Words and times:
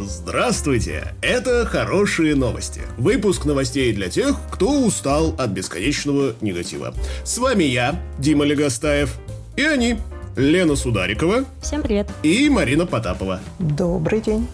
Здравствуйте! 0.00 1.14
Это 1.22 1.66
«Хорошие 1.66 2.36
новости». 2.36 2.82
Выпуск 2.98 3.44
новостей 3.44 3.92
для 3.92 4.08
тех, 4.08 4.36
кто 4.50 4.70
устал 4.84 5.34
от 5.36 5.50
бесконечного 5.50 6.34
негатива. 6.40 6.94
С 7.24 7.38
вами 7.38 7.64
я, 7.64 8.00
Дима 8.18 8.44
Легостаев, 8.44 9.18
и 9.56 9.62
они, 9.62 9.98
Лена 10.36 10.76
Сударикова. 10.76 11.44
Всем 11.60 11.82
привет. 11.82 12.08
И 12.22 12.48
Марина 12.48 12.86
Потапова. 12.86 13.40
Добрый 13.58 14.20
день. 14.20 14.46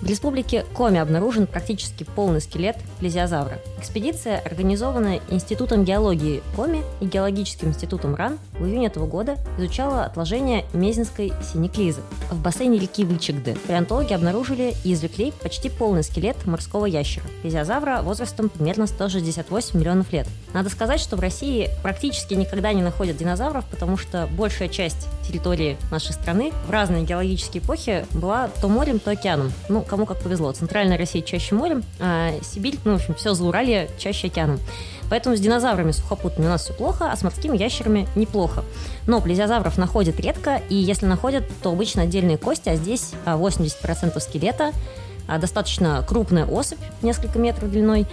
В 0.00 0.06
республике 0.06 0.64
Коми 0.74 0.98
обнаружен 0.98 1.46
практически 1.46 2.04
полный 2.04 2.40
скелет 2.40 2.76
плезиозавра. 3.00 3.58
Экспедиция, 3.78 4.38
организованная 4.38 5.20
Институтом 5.30 5.84
геологии 5.84 6.42
Коми 6.54 6.82
и 7.00 7.06
Геологическим 7.06 7.68
институтом 7.68 8.14
РАН, 8.14 8.38
в 8.58 8.66
июне 8.66 8.88
этого 8.88 9.06
года 9.06 9.38
изучала 9.58 10.04
отложения 10.04 10.64
мезинской 10.74 11.32
синеклизы 11.42 12.02
в 12.30 12.40
бассейне 12.40 12.78
реки 12.78 13.04
Вычегды. 13.04 13.56
Палеонтологи 13.66 14.12
обнаружили 14.12 14.74
и 14.84 14.92
извлекли 14.92 15.32
почти 15.42 15.70
полный 15.70 16.02
скелет 16.02 16.46
морского 16.46 16.86
ящера, 16.86 17.24
плезиозавра 17.42 18.02
возрастом 18.02 18.50
примерно 18.50 18.86
168 18.86 19.78
миллионов 19.78 20.12
лет. 20.12 20.26
Надо 20.56 20.70
сказать, 20.70 21.00
что 21.00 21.16
в 21.16 21.20
России 21.20 21.68
практически 21.82 22.32
никогда 22.32 22.72
не 22.72 22.80
находят 22.80 23.18
динозавров, 23.18 23.66
потому 23.66 23.98
что 23.98 24.26
большая 24.38 24.70
часть 24.70 25.06
территории 25.28 25.76
нашей 25.90 26.14
страны 26.14 26.50
в 26.66 26.70
разные 26.70 27.04
геологические 27.04 27.62
эпохи 27.62 28.06
была 28.12 28.48
то 28.62 28.68
морем, 28.70 28.98
то 28.98 29.10
океаном. 29.10 29.52
Ну, 29.68 29.82
кому 29.82 30.06
как 30.06 30.18
повезло. 30.22 30.50
Центральная 30.52 30.96
Россия 30.96 31.20
чаще 31.20 31.54
морем, 31.54 31.84
а 32.00 32.32
Сибирь, 32.40 32.78
ну, 32.86 32.92
в 32.92 32.94
общем, 32.94 33.14
все 33.16 33.34
Зауралье 33.34 33.90
чаще 33.98 34.28
океаном. 34.28 34.58
Поэтому 35.10 35.36
с 35.36 35.40
динозаврами 35.40 35.90
сухопутными 35.90 36.46
у 36.46 36.50
нас 36.50 36.64
все 36.64 36.72
плохо, 36.72 37.12
а 37.12 37.16
с 37.18 37.22
морскими 37.22 37.58
ящерами 37.58 38.08
неплохо. 38.16 38.64
Но 39.06 39.20
плезиозавров 39.20 39.76
находят 39.76 40.18
редко, 40.18 40.62
и 40.70 40.74
если 40.74 41.04
находят, 41.04 41.44
то 41.62 41.70
обычно 41.70 42.04
отдельные 42.04 42.38
кости, 42.38 42.70
а 42.70 42.76
здесь 42.76 43.12
80% 43.26 44.12
а, 44.14 44.20
скелета, 44.20 44.72
а, 45.28 45.38
достаточно 45.38 46.02
крупная 46.08 46.46
особь, 46.46 46.78
несколько 47.02 47.38
метров 47.38 47.70
длиной, 47.70 48.06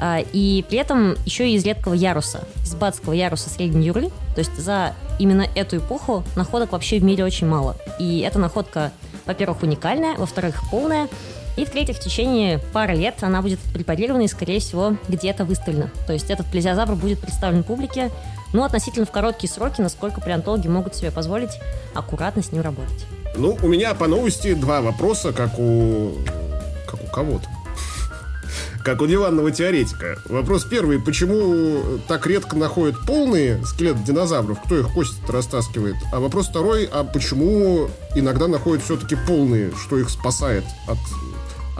и 0.00 0.64
при 0.68 0.78
этом 0.78 1.16
еще 1.24 1.48
и 1.48 1.54
из 1.54 1.64
редкого 1.64 1.94
яруса, 1.94 2.44
из 2.62 2.74
бадского 2.74 3.12
яруса 3.12 3.48
средней 3.48 3.86
юры. 3.86 4.10
То 4.34 4.40
есть 4.40 4.56
за 4.58 4.94
именно 5.18 5.46
эту 5.54 5.78
эпоху 5.78 6.24
находок 6.36 6.72
вообще 6.72 6.98
в 6.98 7.04
мире 7.04 7.24
очень 7.24 7.46
мало. 7.46 7.76
И 7.98 8.20
эта 8.20 8.38
находка 8.38 8.92
во-первых, 9.26 9.62
уникальная, 9.62 10.16
во-вторых, 10.16 10.62
полная, 10.70 11.08
и 11.56 11.64
в-третьих, 11.64 11.96
в 11.96 12.00
течение 12.00 12.58
пары 12.58 12.94
лет 12.94 13.22
она 13.22 13.40
будет 13.40 13.60
препарирована 13.72 14.22
и, 14.22 14.28
скорее 14.28 14.58
всего, 14.58 14.96
где-то 15.08 15.44
выставлена. 15.44 15.90
То 16.06 16.12
есть 16.12 16.30
этот 16.30 16.46
плезиозавр 16.46 16.96
будет 16.96 17.20
представлен 17.20 17.62
публике, 17.62 18.10
ну, 18.52 18.64
относительно 18.64 19.06
в 19.06 19.10
короткие 19.10 19.50
сроки, 19.50 19.80
насколько 19.80 20.20
палеонтологи 20.20 20.68
могут 20.68 20.96
себе 20.96 21.10
позволить 21.10 21.52
аккуратно 21.94 22.42
с 22.42 22.50
ним 22.50 22.62
работать. 22.62 23.06
Ну, 23.36 23.56
у 23.62 23.68
меня 23.68 23.94
по 23.94 24.06
новости 24.08 24.54
два 24.54 24.80
вопроса, 24.80 25.32
как 25.32 25.58
у... 25.58 26.12
как 26.86 27.02
у 27.02 27.06
кого-то 27.06 27.48
как 28.84 29.00
у 29.00 29.06
диванного 29.06 29.50
теоретика. 29.50 30.18
Вопрос 30.26 30.64
первый. 30.64 31.00
Почему 31.00 31.98
так 32.06 32.26
редко 32.26 32.54
находят 32.54 32.96
полные 33.06 33.64
скелеты 33.64 34.00
динозавров? 34.06 34.60
Кто 34.62 34.78
их 34.78 34.92
кости 34.92 35.16
растаскивает? 35.26 35.96
А 36.12 36.20
вопрос 36.20 36.48
второй. 36.48 36.84
А 36.92 37.02
почему 37.02 37.88
иногда 38.14 38.46
находят 38.46 38.84
все-таки 38.84 39.16
полные? 39.26 39.72
Что 39.72 39.98
их 39.98 40.10
спасает 40.10 40.64
от, 40.86 40.98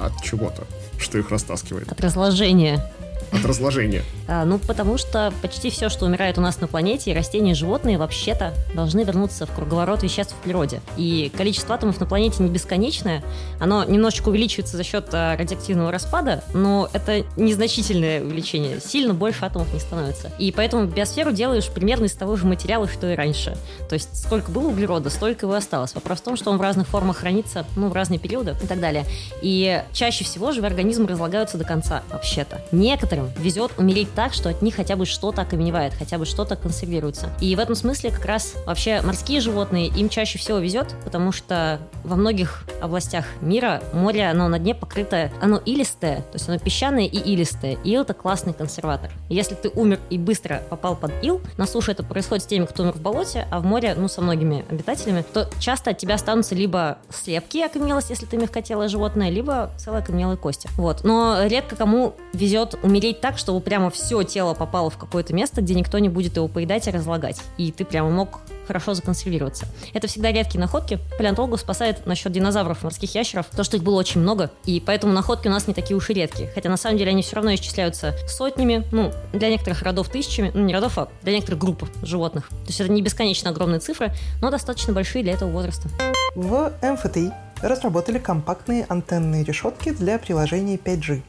от 0.00 0.22
чего-то? 0.24 0.64
Что 0.98 1.18
их 1.18 1.30
растаскивает? 1.30 1.92
От 1.92 2.00
разложения 2.00 2.90
от 3.34 3.44
разложения? 3.44 4.02
А, 4.28 4.44
ну, 4.44 4.58
потому 4.58 4.98
что 4.98 5.32
почти 5.42 5.70
все, 5.70 5.88
что 5.88 6.06
умирает 6.06 6.38
у 6.38 6.40
нас 6.40 6.60
на 6.60 6.66
планете, 6.66 7.10
и 7.10 7.14
растения, 7.14 7.52
и 7.52 7.54
животные, 7.54 7.98
вообще-то 7.98 8.54
должны 8.74 9.04
вернуться 9.04 9.46
в 9.46 9.52
круговорот 9.52 10.02
веществ 10.02 10.34
в 10.34 10.42
природе. 10.42 10.80
И 10.96 11.30
количество 11.36 11.74
атомов 11.74 12.00
на 12.00 12.06
планете 12.06 12.42
не 12.42 12.50
бесконечное, 12.50 13.22
оно 13.60 13.84
немножечко 13.84 14.28
увеличивается 14.28 14.76
за 14.76 14.84
счет 14.84 15.08
а, 15.12 15.36
радиоактивного 15.36 15.90
распада, 15.90 16.42
но 16.52 16.88
это 16.92 17.24
незначительное 17.36 18.22
увеличение. 18.22 18.80
Сильно 18.80 19.14
больше 19.14 19.44
атомов 19.44 19.72
не 19.72 19.80
становится. 19.80 20.30
И 20.38 20.52
поэтому 20.52 20.86
биосферу 20.86 21.32
делаешь 21.32 21.68
примерно 21.68 22.04
из 22.04 22.12
того 22.12 22.36
же 22.36 22.46
материала, 22.46 22.88
что 22.88 23.10
и 23.10 23.14
раньше. 23.14 23.56
То 23.88 23.94
есть 23.94 24.16
сколько 24.16 24.50
было 24.50 24.68
углерода, 24.68 25.10
столько 25.10 25.46
его 25.46 25.54
осталось. 25.54 25.94
Вопрос 25.94 26.20
в 26.20 26.22
том, 26.22 26.36
что 26.36 26.50
он 26.50 26.58
в 26.58 26.60
разных 26.60 26.88
формах 26.88 27.18
хранится, 27.18 27.66
ну, 27.76 27.88
в 27.88 27.92
разные 27.92 28.18
периоды 28.18 28.56
и 28.62 28.66
так 28.66 28.80
далее. 28.80 29.04
И 29.42 29.82
чаще 29.92 30.24
всего 30.24 30.52
живые 30.52 30.68
организмы 30.68 31.08
разлагаются 31.08 31.58
до 31.58 31.64
конца, 31.64 32.02
вообще-то. 32.10 32.62
Некоторым 32.72 33.23
некоторым 33.24 33.44
везет 33.44 33.72
умереть 33.78 34.08
так, 34.14 34.34
что 34.34 34.48
от 34.48 34.62
них 34.62 34.76
хотя 34.76 34.96
бы 34.96 35.06
что-то 35.06 35.42
окаменевает, 35.42 35.94
хотя 35.94 36.18
бы 36.18 36.26
что-то 36.26 36.56
консервируется. 36.56 37.30
И 37.40 37.54
в 37.56 37.58
этом 37.58 37.74
смысле 37.74 38.10
как 38.10 38.24
раз 38.24 38.54
вообще 38.66 39.00
морские 39.02 39.40
животные 39.40 39.88
им 39.88 40.08
чаще 40.08 40.38
всего 40.38 40.58
везет, 40.58 40.94
потому 41.04 41.32
что 41.32 41.80
во 42.02 42.16
многих 42.16 42.64
областях 42.80 43.24
мира 43.40 43.82
море, 43.92 44.28
оно 44.28 44.48
на 44.48 44.58
дне 44.58 44.74
покрыто, 44.74 45.30
оно 45.40 45.60
илистое, 45.64 46.16
то 46.16 46.34
есть 46.34 46.48
оно 46.48 46.58
песчаное 46.58 47.04
и 47.04 47.16
илистое. 47.16 47.76
ил 47.84 48.02
это 48.02 48.14
классный 48.14 48.52
консерватор. 48.52 49.10
Если 49.28 49.54
ты 49.54 49.68
умер 49.68 50.00
и 50.10 50.18
быстро 50.18 50.62
попал 50.70 50.96
под 50.96 51.12
ил, 51.22 51.40
на 51.56 51.66
суше 51.66 51.92
это 51.92 52.02
происходит 52.02 52.44
с 52.44 52.46
теми, 52.46 52.66
кто 52.66 52.82
умер 52.82 52.94
в 52.94 53.00
болоте, 53.00 53.46
а 53.50 53.60
в 53.60 53.64
море, 53.64 53.94
ну, 53.96 54.08
со 54.08 54.20
многими 54.20 54.64
обитателями, 54.70 55.24
то 55.32 55.48
часто 55.58 55.90
от 55.90 55.98
тебя 55.98 56.14
останутся 56.14 56.54
либо 56.54 56.98
слепки 57.10 57.62
окаменелость, 57.62 58.10
если 58.10 58.26
ты 58.26 58.36
мягкотелое 58.36 58.88
животное, 58.88 59.30
либо 59.30 59.70
целые 59.78 60.02
окаменелые 60.02 60.36
кости. 60.36 60.68
Вот. 60.76 61.04
Но 61.04 61.44
редко 61.44 61.76
кому 61.76 62.14
везет 62.32 62.74
умереть 62.82 63.13
наклеить 63.14 63.20
так, 63.20 63.38
чтобы 63.38 63.60
прямо 63.60 63.90
все 63.90 64.22
тело 64.22 64.54
попало 64.54 64.90
в 64.90 64.98
какое-то 64.98 65.34
место, 65.34 65.60
где 65.60 65.74
никто 65.74 65.98
не 65.98 66.08
будет 66.08 66.36
его 66.36 66.48
поедать 66.48 66.86
и 66.88 66.90
разлагать. 66.90 67.40
И 67.58 67.72
ты 67.72 67.84
прямо 67.84 68.10
мог 68.10 68.40
хорошо 68.66 68.94
законсервироваться. 68.94 69.66
Это 69.92 70.06
всегда 70.06 70.32
редкие 70.32 70.60
находки. 70.60 70.98
Палеонтологов 71.18 71.60
спасает 71.60 72.06
насчет 72.06 72.32
динозавров, 72.32 72.82
морских 72.82 73.14
ящеров, 73.14 73.46
то, 73.54 73.64
что 73.64 73.76
их 73.76 73.82
было 73.82 73.96
очень 73.98 74.20
много, 74.20 74.50
и 74.64 74.80
поэтому 74.80 75.12
находки 75.12 75.48
у 75.48 75.50
нас 75.50 75.66
не 75.66 75.74
такие 75.74 75.96
уж 75.96 76.10
и 76.10 76.14
редкие. 76.14 76.50
Хотя 76.54 76.70
на 76.70 76.76
самом 76.76 76.98
деле 76.98 77.10
они 77.10 77.22
все 77.22 77.36
равно 77.36 77.54
исчисляются 77.54 78.14
сотнями, 78.26 78.84
ну, 78.90 79.12
для 79.32 79.50
некоторых 79.50 79.82
родов 79.82 80.08
тысячами, 80.08 80.50
ну, 80.54 80.62
не 80.64 80.74
родов, 80.74 80.98
а 80.98 81.08
для 81.22 81.32
некоторых 81.32 81.60
групп 81.60 81.84
животных. 82.02 82.48
То 82.48 82.68
есть 82.68 82.80
это 82.80 82.90
не 82.90 83.02
бесконечно 83.02 83.50
огромные 83.50 83.80
цифры, 83.80 84.12
но 84.40 84.50
достаточно 84.50 84.92
большие 84.92 85.22
для 85.22 85.34
этого 85.34 85.50
возраста. 85.50 85.88
В 86.34 86.72
МФТИ 86.82 87.32
разработали 87.64 88.18
компактные 88.18 88.84
антенные 88.88 89.42
решетки 89.42 89.90
для 89.90 90.18
приложений 90.18 90.80
5G. 90.84 91.22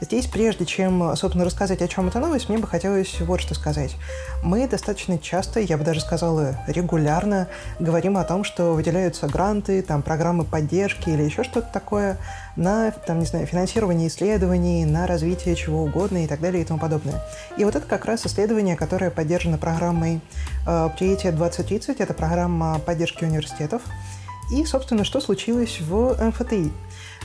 Здесь, 0.00 0.26
прежде 0.26 0.66
чем, 0.66 1.14
собственно, 1.16 1.44
рассказать, 1.44 1.82
о 1.82 1.88
чем 1.88 2.08
эта 2.08 2.18
новость, 2.18 2.48
мне 2.48 2.58
бы 2.58 2.66
хотелось 2.66 3.20
вот 3.20 3.40
что 3.40 3.54
сказать. 3.54 3.96
Мы 4.42 4.66
достаточно 4.66 5.18
часто, 5.18 5.60
я 5.60 5.78
бы 5.78 5.84
даже 5.84 6.00
сказала 6.00 6.56
регулярно, 6.66 7.48
говорим 7.78 8.16
о 8.16 8.24
том, 8.24 8.44
что 8.44 8.72
выделяются 8.72 9.28
гранты, 9.28 9.82
там, 9.82 10.02
программы 10.02 10.44
поддержки 10.44 11.10
или 11.10 11.22
еще 11.22 11.44
что-то 11.44 11.68
такое 11.72 12.18
на, 12.56 12.90
там, 12.90 13.20
не 13.20 13.26
знаю, 13.26 13.46
финансирование 13.46 14.08
исследований, 14.08 14.84
на 14.84 15.06
развитие 15.06 15.54
чего 15.54 15.84
угодно 15.84 16.24
и 16.24 16.26
так 16.26 16.40
далее 16.40 16.62
и 16.62 16.64
тому 16.64 16.80
подобное. 16.80 17.22
И 17.56 17.64
вот 17.64 17.76
это 17.76 17.86
как 17.86 18.04
раз 18.04 18.26
исследование, 18.26 18.76
которое 18.76 19.10
поддержано 19.10 19.58
программой 19.58 20.20
э, 20.66 20.88
«Приятие 20.98 21.32
2030», 21.32 21.96
это 21.98 22.14
программа 22.14 22.78
поддержки 22.78 23.24
университетов, 23.24 23.82
и, 24.52 24.66
собственно, 24.66 25.04
что 25.04 25.20
случилось 25.20 25.80
в 25.80 26.14
МФТИ? 26.22 26.70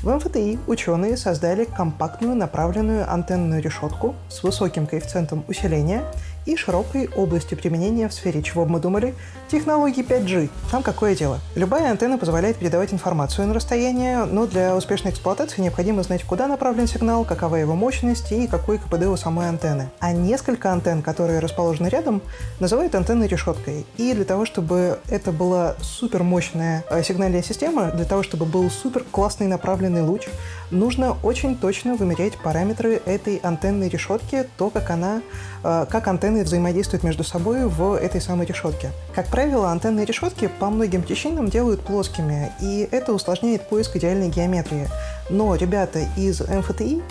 В 0.01 0.15
МФТИ 0.15 0.59
ученые 0.67 1.17
создали 1.17 1.65
компактную 1.65 2.35
направленную 2.35 3.11
антенную 3.11 3.61
решетку 3.61 4.15
с 4.29 4.43
высоким 4.43 4.88
коэффициентом 4.88 5.43
усиления 5.47 6.03
и 6.47 6.55
широкой 6.55 7.09
областью 7.15 7.57
применения 7.57 8.07
в 8.07 8.13
сфере 8.13 8.41
чего 8.41 8.65
бы 8.65 8.71
мы 8.71 8.79
думали, 8.79 9.13
технологии 9.49 10.03
5G. 10.03 10.49
Там 10.71 10.81
какое 10.81 11.15
дело? 11.15 11.39
Любая 11.55 11.91
антенна 11.91 12.17
позволяет 12.17 12.57
передавать 12.57 12.93
информацию 12.93 13.47
на 13.47 13.53
расстояние, 13.53 14.23
но 14.25 14.47
для 14.47 14.75
успешной 14.75 15.11
эксплуатации 15.11 15.61
необходимо 15.61 16.03
знать, 16.03 16.23
куда 16.23 16.47
направлен 16.47 16.87
сигнал, 16.87 17.25
какова 17.25 17.57
его 17.57 17.75
мощность 17.75 18.31
и 18.31 18.47
какой 18.47 18.77
КПД 18.77 19.05
у 19.07 19.17
самой 19.17 19.49
антенны. 19.49 19.89
А 19.99 20.13
несколько 20.13 20.71
антенн, 20.71 21.01
которые 21.01 21.39
расположены 21.39 21.87
рядом, 21.87 22.21
называют 22.59 22.95
антенной 22.95 23.27
решеткой. 23.27 23.85
И 23.97 24.13
для 24.13 24.25
того, 24.25 24.45
чтобы 24.45 24.99
это 25.09 25.31
была 25.31 25.75
супер 25.81 26.23
мощная 26.23 26.85
э, 26.89 27.03
сигнальная 27.03 27.43
система, 27.43 27.91
для 27.91 28.05
того, 28.05 28.23
чтобы 28.23 28.45
был 28.45 28.69
супер 28.69 29.03
классный 29.11 29.47
направленный 29.47 30.01
луч, 30.01 30.27
нужно 30.71 31.17
очень 31.23 31.57
точно 31.57 31.95
вымерять 31.95 32.38
параметры 32.38 33.01
этой 33.05 33.38
антенной 33.38 33.89
решетки, 33.89 34.47
то, 34.57 34.69
как 34.69 34.89
она, 34.89 35.21
э, 35.63 35.85
как 35.89 36.07
антенны 36.38 36.44
взаимодействуют 36.44 37.04
между 37.04 37.24
собой 37.24 37.66
в 37.66 37.94
этой 37.95 38.22
самой 38.22 38.45
решетке. 38.45 38.92
Как 39.16 39.28
правило, 39.28 39.72
антенные 39.72 40.06
решетки 40.06 40.50
по 40.60 40.69
многим 40.69 41.01
причинам 41.01 41.50
делают 41.50 41.81
плоскими, 41.81 42.51
и 42.62 42.88
это 42.92 43.13
усложняет 43.13 43.68
поиск 43.69 43.95
идеальной 43.95 44.30
геометрии. 44.30 44.88
Но 45.30 45.56
ребята 45.56 46.00
из 46.18 46.42
МФТИ 46.42 47.01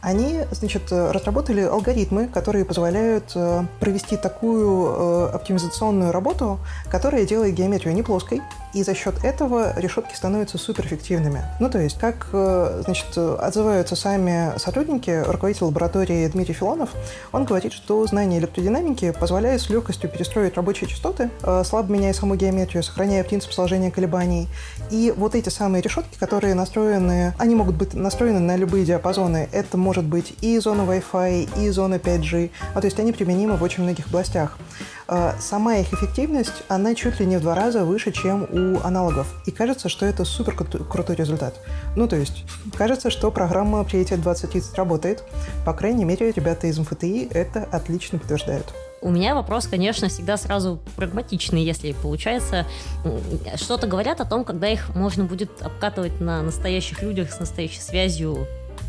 они, 0.00 0.40
значит, 0.50 0.90
разработали 0.90 1.60
алгоритмы, 1.60 2.26
которые 2.26 2.64
позволяют 2.64 3.32
э, 3.36 3.62
провести 3.78 4.16
такую 4.16 4.86
э, 4.88 5.30
оптимизационную 5.34 6.10
работу, 6.10 6.58
которая 6.90 7.24
делает 7.24 7.54
геометрию 7.54 7.94
не 7.94 8.02
плоской, 8.02 8.40
И 8.74 8.82
за 8.82 8.94
счет 8.94 9.22
этого 9.22 9.78
решетки 9.78 10.14
становятся 10.14 10.58
суперэффективными. 10.58 11.44
Ну, 11.60 11.68
то 11.68 11.78
есть, 11.78 11.98
как, 11.98 12.28
э, 12.32 12.82
значит, 12.84 13.16
отзываются 13.16 13.96
сами 13.96 14.58
сотрудники, 14.58 15.22
руководитель 15.26 15.64
лаборатории 15.64 16.26
Дмитрий 16.28 16.54
Филонов, 16.54 16.90
он 17.32 17.44
говорит, 17.44 17.72
что 17.72 18.06
знание 18.06 18.40
электродинамики 18.40 19.12
позволяет 19.12 19.60
с 19.60 19.68
легкостью 19.68 20.08
перестроить 20.10 20.56
рабочие 20.56 20.88
частоты, 20.88 21.30
э, 21.42 21.62
слабо 21.64 21.92
меняя 21.92 22.12
саму 22.12 22.34
геометрию, 22.34 22.82
сохраняя 22.82 23.24
принцип 23.24 23.52
сложения 23.52 23.90
колебаний. 23.90 24.48
И 24.90 25.12
вот 25.16 25.34
эти 25.34 25.48
самые 25.48 25.82
решетки, 25.82 26.18
которые 26.18 26.54
настроены, 26.54 27.34
они 27.38 27.54
могут 27.54 27.76
быть 27.76 27.94
настроены 27.94 28.40
на 28.40 28.56
любые 28.56 28.84
диапазоны. 28.84 29.48
Это 29.52 29.76
может 29.76 30.04
быть 30.04 30.34
и 30.40 30.58
зона 30.58 30.82
Wi-Fi, 30.82 31.62
и 31.62 31.70
зона 31.70 31.96
5G. 31.96 32.50
А, 32.74 32.80
то 32.80 32.86
есть 32.86 32.98
они 32.98 33.12
применимы 33.12 33.56
в 33.56 33.62
очень 33.62 33.82
многих 33.82 34.06
областях. 34.08 34.58
А, 35.08 35.34
сама 35.40 35.76
их 35.76 35.92
эффективность, 35.92 36.62
она 36.68 36.94
чуть 36.94 37.20
ли 37.20 37.26
не 37.26 37.36
в 37.36 37.40
два 37.40 37.54
раза 37.54 37.84
выше, 37.84 38.12
чем 38.12 38.44
у 38.50 38.80
аналогов. 38.84 39.26
И 39.46 39.50
кажется, 39.50 39.88
что 39.88 40.06
это 40.06 40.24
супер 40.24 40.54
крутой 40.54 41.16
результат. 41.16 41.54
Ну, 41.96 42.08
то 42.08 42.16
есть, 42.16 42.44
кажется, 42.76 43.10
что 43.10 43.30
программа 43.30 43.84
Приоритет 43.84 44.22
2030 44.22 44.74
работает. 44.76 45.24
По 45.64 45.72
крайней 45.72 46.04
мере, 46.04 46.30
ребята 46.30 46.66
из 46.66 46.78
МФТИ 46.78 47.28
это 47.30 47.64
отлично 47.64 48.18
подтверждают. 48.18 48.72
У 49.02 49.10
меня 49.10 49.34
вопрос, 49.34 49.66
конечно, 49.66 50.08
всегда 50.08 50.36
сразу 50.36 50.78
прагматичный, 50.94 51.64
если 51.64 51.90
получается. 51.90 52.66
Что-то 53.56 53.88
говорят 53.88 54.20
о 54.20 54.24
том, 54.24 54.44
когда 54.44 54.68
их 54.68 54.94
можно 54.94 55.24
будет 55.24 55.50
обкатывать 55.60 56.20
на 56.20 56.40
настоящих 56.40 57.02
людях 57.02 57.32
с 57.32 57.40
настоящей 57.40 57.80
связью 57.80 58.46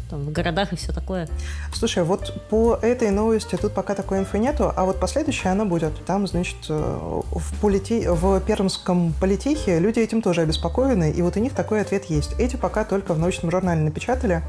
там, 0.10 0.26
в 0.26 0.32
городах 0.32 0.74
и 0.74 0.76
все 0.76 0.92
такое. 0.92 1.28
Слушай, 1.74 2.04
вот 2.04 2.34
по 2.50 2.78
этой 2.82 3.12
новости 3.12 3.56
тут 3.56 3.74
пока 3.74 3.96
такой 3.96 4.20
инфы 4.20 4.40
нету, 4.40 4.72
а 4.76 4.86
вот 4.86 5.00
последующая 5.00 5.50
она 5.50 5.66
будет. 5.66 5.94
Там, 6.06 6.28
значит, 6.28 6.58
э, 6.70 6.74
в, 6.74 7.62
полите... 7.62 8.12
в 8.12 8.40
Пермском 8.42 9.14
политехе 9.20 9.80
люди 9.80 10.00
этим 10.00 10.22
тоже 10.22 10.42
обеспокоены, 10.42 11.12
и 11.12 11.22
вот 11.22 11.38
у 11.38 11.40
них 11.40 11.54
такой 11.54 11.82
ответ 11.82 12.06
есть. 12.06 12.40
Эти 12.40 12.56
пока 12.56 12.84
только 12.84 13.14
в 13.14 13.20
научном 13.20 13.52
журнале 13.52 13.82
напечатали 13.82 14.44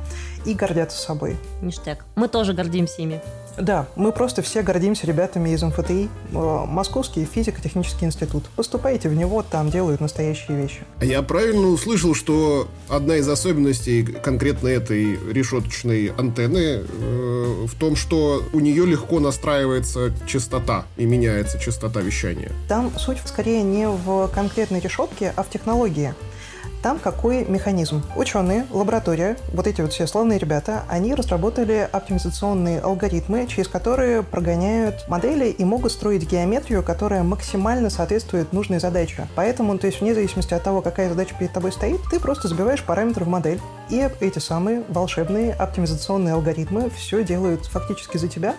и 0.44 0.54
гордятся 0.54 0.98
собой. 0.98 1.36
Ништяк. 1.62 2.04
Мы 2.16 2.28
тоже 2.28 2.52
гордимся 2.52 3.02
ими. 3.02 3.20
Да, 3.58 3.86
мы 3.96 4.12
просто 4.12 4.42
все 4.42 4.62
гордимся 4.62 5.06
ребятами 5.06 5.50
из 5.50 5.62
МФТИ. 5.62 6.08
Э, 6.32 6.64
Московский 6.66 7.24
физико-технический 7.24 8.04
институт. 8.04 8.44
Поступайте 8.56 9.08
в 9.08 9.14
него, 9.14 9.42
там 9.42 9.70
делают 9.70 10.00
настоящие 10.00 10.56
вещи. 10.56 10.80
Я 11.00 11.22
правильно 11.22 11.68
услышал, 11.68 12.14
что 12.14 12.68
одна 12.88 13.16
из 13.16 13.28
особенностей 13.28 14.02
конкретно 14.04 14.68
этой 14.68 15.18
решеточной 15.32 16.08
антенны 16.08 16.82
э, 16.82 17.66
в 17.66 17.74
том, 17.78 17.96
что 17.96 18.42
у 18.52 18.60
нее 18.60 18.86
легко 18.86 19.20
настраивается 19.20 20.12
частота 20.26 20.84
и 20.96 21.04
меняется 21.04 21.58
частота 21.58 22.00
вещания? 22.00 22.50
Там 22.68 22.92
суть 22.98 23.18
скорее 23.24 23.62
не 23.62 23.88
в 23.88 24.28
конкретной 24.28 24.80
решетке, 24.80 25.32
а 25.36 25.42
в 25.42 25.50
технологии. 25.50 26.14
Там 26.84 26.98
какой 26.98 27.46
механизм? 27.46 28.02
Ученые, 28.14 28.66
лаборатория, 28.70 29.38
вот 29.54 29.66
эти 29.66 29.80
вот 29.80 29.94
все 29.94 30.06
славные 30.06 30.38
ребята, 30.38 30.82
они 30.86 31.14
разработали 31.14 31.88
оптимизационные 31.90 32.80
алгоритмы, 32.80 33.46
через 33.46 33.68
которые 33.68 34.22
прогоняют 34.22 35.08
модели 35.08 35.46
и 35.46 35.64
могут 35.64 35.92
строить 35.92 36.30
геометрию, 36.30 36.82
которая 36.82 37.22
максимально 37.22 37.88
соответствует 37.88 38.52
нужной 38.52 38.80
задаче. 38.80 39.26
Поэтому, 39.34 39.78
то 39.78 39.86
есть 39.86 40.02
вне 40.02 40.14
зависимости 40.14 40.52
от 40.52 40.62
того, 40.62 40.82
какая 40.82 41.08
задача 41.08 41.34
перед 41.38 41.54
тобой 41.54 41.72
стоит, 41.72 42.02
ты 42.10 42.20
просто 42.20 42.48
забиваешь 42.48 42.82
параметры 42.82 43.24
в 43.24 43.28
модель, 43.28 43.62
и 43.88 44.06
эти 44.20 44.38
самые 44.38 44.82
волшебные 44.90 45.54
оптимизационные 45.54 46.34
алгоритмы 46.34 46.90
все 46.90 47.24
делают 47.24 47.64
фактически 47.64 48.18
за 48.18 48.28
тебя. 48.28 48.56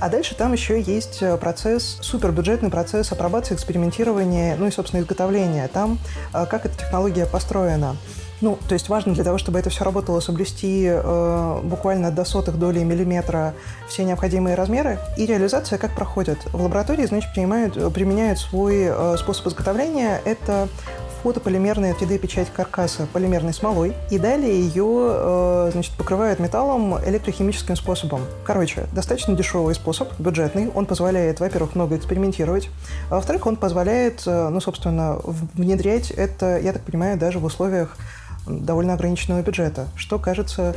А 0.00 0.08
дальше 0.08 0.34
там 0.34 0.52
еще 0.54 0.80
есть 0.80 1.22
процесс, 1.40 1.98
супербюджетный 2.00 2.70
процесс 2.70 3.12
апробации, 3.12 3.54
экспериментирования, 3.54 4.56
ну 4.56 4.66
и, 4.66 4.72
собственно, 4.72 5.02
изготовления. 5.02 5.68
Там 5.68 6.00
э, 6.32 6.46
как 6.46 6.66
эта 6.66 6.76
технология 6.76 7.26
построена 7.26 7.59
устроена. 7.60 7.96
Ну, 8.40 8.58
то 8.68 8.72
есть 8.72 8.88
важно 8.88 9.12
для 9.12 9.22
того, 9.22 9.36
чтобы 9.36 9.58
это 9.58 9.68
все 9.68 9.84
работало, 9.84 10.20
соблюсти 10.20 10.86
э, 10.86 11.60
буквально 11.62 12.10
до 12.10 12.24
сотых 12.24 12.58
долей 12.58 12.84
миллиметра 12.84 13.52
все 13.86 14.02
необходимые 14.04 14.54
размеры. 14.54 14.98
И 15.18 15.26
реализация 15.26 15.78
как 15.78 15.94
проходит? 15.94 16.38
В 16.52 16.62
лаборатории, 16.62 17.04
значит, 17.04 17.30
принимают, 17.34 17.74
применяют 17.92 18.38
свой 18.38 18.84
э, 18.84 19.16
способ 19.18 19.48
изготовления. 19.48 20.22
Это 20.24 20.68
фотополимерная 21.22 21.94
3D-печать 21.94 22.48
каркаса 22.52 23.06
полимерной 23.12 23.52
смолой, 23.52 23.94
и 24.10 24.18
далее 24.18 24.60
ее 24.60 25.08
э, 25.10 25.70
значит, 25.72 25.94
покрывают 25.96 26.38
металлом 26.38 26.98
электрохимическим 27.04 27.76
способом. 27.76 28.22
Короче, 28.44 28.86
достаточно 28.92 29.34
дешевый 29.34 29.74
способ, 29.74 30.08
бюджетный. 30.18 30.70
Он 30.74 30.86
позволяет, 30.86 31.40
во-первых, 31.40 31.74
много 31.74 31.96
экспериментировать, 31.96 32.68
а 33.10 33.16
во-вторых, 33.16 33.46
он 33.46 33.56
позволяет, 33.56 34.22
э, 34.26 34.48
ну, 34.48 34.60
собственно, 34.60 35.18
внедрять 35.54 36.10
это, 36.10 36.58
я 36.58 36.72
так 36.72 36.82
понимаю, 36.82 37.18
даже 37.18 37.38
в 37.38 37.44
условиях 37.44 37.96
довольно 38.46 38.94
ограниченного 38.94 39.42
бюджета, 39.42 39.88
что 39.96 40.18
кажется 40.18 40.74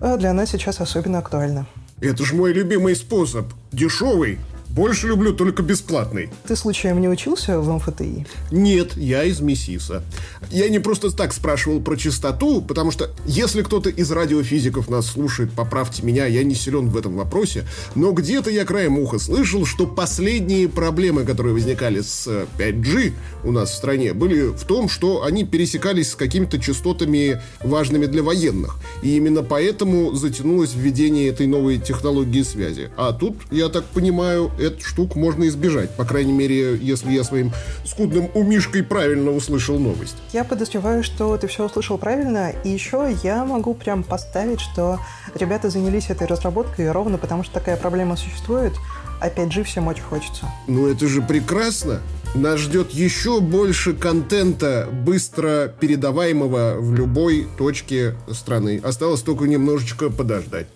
э, 0.00 0.16
для 0.16 0.32
нас 0.32 0.50
сейчас 0.50 0.80
особенно 0.80 1.18
актуально. 1.18 1.66
Это 2.00 2.24
же 2.24 2.34
мой 2.34 2.52
любимый 2.52 2.94
способ. 2.94 3.46
Дешевый, 3.72 4.38
больше 4.76 5.08
люблю 5.08 5.32
только 5.32 5.62
бесплатный. 5.62 6.28
Ты 6.46 6.54
случаем 6.54 7.00
не 7.00 7.08
учился 7.08 7.58
в 7.58 7.74
МФТИ? 7.74 8.26
Нет, 8.50 8.94
я 8.96 9.24
из 9.24 9.40
Мессиса. 9.40 10.04
Я 10.50 10.68
не 10.68 10.78
просто 10.80 11.10
так 11.10 11.32
спрашивал 11.32 11.80
про 11.80 11.96
частоту, 11.96 12.60
потому 12.60 12.90
что 12.90 13.10
если 13.24 13.62
кто-то 13.62 13.88
из 13.88 14.10
радиофизиков 14.10 14.90
нас 14.90 15.06
слушает, 15.06 15.50
поправьте 15.52 16.02
меня, 16.02 16.26
я 16.26 16.44
не 16.44 16.54
силен 16.54 16.90
в 16.90 16.96
этом 16.96 17.16
вопросе, 17.16 17.64
но 17.94 18.12
где-то 18.12 18.50
я 18.50 18.66
краем 18.66 18.98
уха 18.98 19.18
слышал, 19.18 19.64
что 19.64 19.86
последние 19.86 20.68
проблемы, 20.68 21.24
которые 21.24 21.54
возникали 21.54 22.02
с 22.02 22.46
5G 22.58 23.14
у 23.44 23.52
нас 23.52 23.70
в 23.70 23.74
стране, 23.74 24.12
были 24.12 24.48
в 24.48 24.64
том, 24.64 24.90
что 24.90 25.24
они 25.24 25.44
пересекались 25.44 26.10
с 26.10 26.14
какими-то 26.14 26.58
частотами 26.58 27.40
важными 27.64 28.04
для 28.04 28.22
военных. 28.22 28.76
И 29.02 29.16
именно 29.16 29.42
поэтому 29.42 30.14
затянулось 30.14 30.74
введение 30.74 31.28
этой 31.28 31.46
новой 31.46 31.78
технологии 31.78 32.42
связи. 32.42 32.90
А 32.98 33.14
тут, 33.14 33.36
я 33.50 33.70
так 33.70 33.84
понимаю, 33.86 34.50
эту 34.66 34.84
штуку 34.84 35.18
можно 35.18 35.46
избежать. 35.48 35.90
По 35.90 36.04
крайней 36.04 36.32
мере, 36.32 36.76
если 36.76 37.12
я 37.12 37.24
своим 37.24 37.52
скудным 37.84 38.28
умишкой 38.34 38.82
правильно 38.82 39.30
услышал 39.30 39.78
новость. 39.78 40.16
Я 40.32 40.44
подозреваю, 40.44 41.02
что 41.02 41.36
ты 41.36 41.46
все 41.46 41.64
услышал 41.64 41.98
правильно. 41.98 42.52
И 42.64 42.68
еще 42.68 43.16
я 43.22 43.44
могу 43.44 43.74
прям 43.74 44.02
поставить, 44.02 44.60
что 44.60 45.00
ребята 45.34 45.70
занялись 45.70 46.10
этой 46.10 46.26
разработкой 46.26 46.90
ровно 46.90 47.18
потому, 47.18 47.44
что 47.44 47.54
такая 47.54 47.76
проблема 47.76 48.16
существует. 48.16 48.72
Опять 49.20 49.52
же, 49.52 49.64
всем 49.64 49.86
очень 49.86 50.02
хочется. 50.02 50.46
Ну 50.66 50.86
это 50.86 51.06
же 51.08 51.22
прекрасно. 51.22 52.00
Нас 52.34 52.60
ждет 52.60 52.90
еще 52.90 53.40
больше 53.40 53.94
контента, 53.94 54.88
быстро 54.92 55.72
передаваемого 55.80 56.76
в 56.78 56.92
любой 56.92 57.48
точке 57.56 58.14
страны. 58.30 58.80
Осталось 58.84 59.22
только 59.22 59.46
немножечко 59.46 60.10
подождать. 60.10 60.66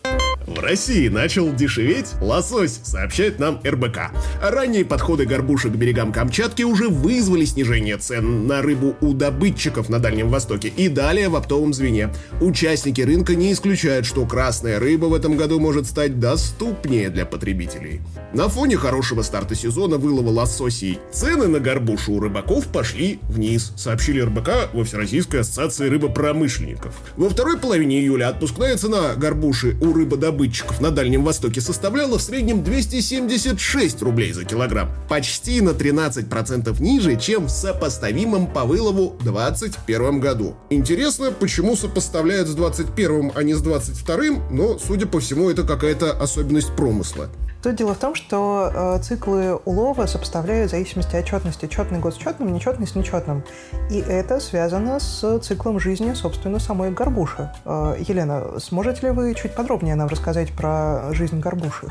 В 0.50 0.58
России 0.58 1.06
начал 1.06 1.52
дешеветь 1.52 2.08
лосось, 2.20 2.80
сообщает 2.82 3.38
нам 3.38 3.60
РБК. 3.64 4.10
Ранние 4.42 4.84
подходы 4.84 5.24
горбушек 5.24 5.72
к 5.72 5.76
берегам 5.76 6.12
Камчатки 6.12 6.64
уже 6.64 6.88
вызвали 6.88 7.44
снижение 7.44 7.96
цен 7.98 8.48
на 8.48 8.60
рыбу 8.60 8.96
у 9.00 9.12
добытчиков 9.12 9.88
на 9.88 10.00
Дальнем 10.00 10.28
Востоке 10.28 10.66
и 10.66 10.88
далее 10.88 11.28
в 11.28 11.36
оптовом 11.36 11.72
звене. 11.72 12.10
Участники 12.40 13.00
рынка 13.00 13.36
не 13.36 13.52
исключают, 13.52 14.06
что 14.06 14.26
красная 14.26 14.80
рыба 14.80 15.06
в 15.06 15.14
этом 15.14 15.36
году 15.36 15.60
может 15.60 15.86
стать 15.86 16.18
доступнее 16.18 17.10
для 17.10 17.26
потребителей. 17.26 18.00
На 18.34 18.48
фоне 18.48 18.76
хорошего 18.76 19.22
старта 19.22 19.54
сезона 19.54 19.98
вылова 19.98 20.30
лососей 20.30 20.98
цены 21.12 21.46
на 21.46 21.60
горбушу 21.60 22.14
у 22.14 22.20
рыбаков 22.20 22.66
пошли 22.66 23.20
вниз, 23.28 23.72
сообщили 23.76 24.20
РБК 24.20 24.72
во 24.72 24.82
Всероссийской 24.82 25.40
ассоциации 25.40 25.88
рыбопромышленников. 25.88 26.92
Во 27.16 27.28
второй 27.28 27.56
половине 27.56 28.00
июля 28.00 28.30
отпускная 28.30 28.76
цена 28.76 29.14
горбуши 29.14 29.76
у 29.80 29.92
рыбодобытчиков 29.92 30.39
добытчиков 30.40 30.80
на 30.80 30.90
Дальнем 30.90 31.22
Востоке 31.22 31.60
составляла 31.60 32.16
в 32.18 32.22
среднем 32.22 32.64
276 32.64 34.00
рублей 34.00 34.32
за 34.32 34.46
килограмм, 34.46 34.88
почти 35.06 35.60
на 35.60 35.70
13% 35.70 36.80
ниже, 36.80 37.16
чем 37.16 37.46
в 37.46 37.50
сопоставимом 37.50 38.46
по 38.46 38.64
вылову 38.64 39.18
2021 39.20 40.20
году. 40.20 40.56
Интересно, 40.70 41.30
почему 41.30 41.76
сопоставляют 41.76 42.48
с 42.48 42.54
2021, 42.54 43.32
а 43.34 43.42
не 43.42 43.52
с 43.52 43.60
2022, 43.60 44.48
но, 44.50 44.78
судя 44.78 45.06
по 45.06 45.20
всему, 45.20 45.50
это 45.50 45.64
какая-то 45.64 46.12
особенность 46.12 46.74
промысла. 46.74 47.28
Тут 47.62 47.74
дело 47.74 47.94
в 47.94 47.98
том, 47.98 48.14
что 48.14 48.70
э, 48.72 49.02
циклы 49.02 49.54
улова 49.54 50.06
сопоставляют 50.06 50.68
в 50.68 50.70
зависимости 50.70 51.16
от 51.16 51.26
четности. 51.26 51.66
Четный 51.66 51.98
год 51.98 52.14
с 52.14 52.16
четным, 52.16 52.52
нечетный 52.52 52.86
с 52.86 52.94
нечетным. 52.94 53.44
И 53.90 53.98
это 53.98 54.40
связано 54.40 54.98
с 54.98 55.38
циклом 55.40 55.78
жизни, 55.78 56.14
собственно, 56.14 56.58
самой 56.58 56.90
горбуши. 56.90 57.50
Э, 57.66 57.96
Елена, 57.98 58.58
сможете 58.58 59.08
ли 59.08 59.12
вы 59.12 59.34
чуть 59.34 59.54
подробнее 59.54 59.94
нам 59.94 60.08
рассказать 60.08 60.52
про 60.52 61.12
жизнь 61.12 61.38
горбуши? 61.38 61.88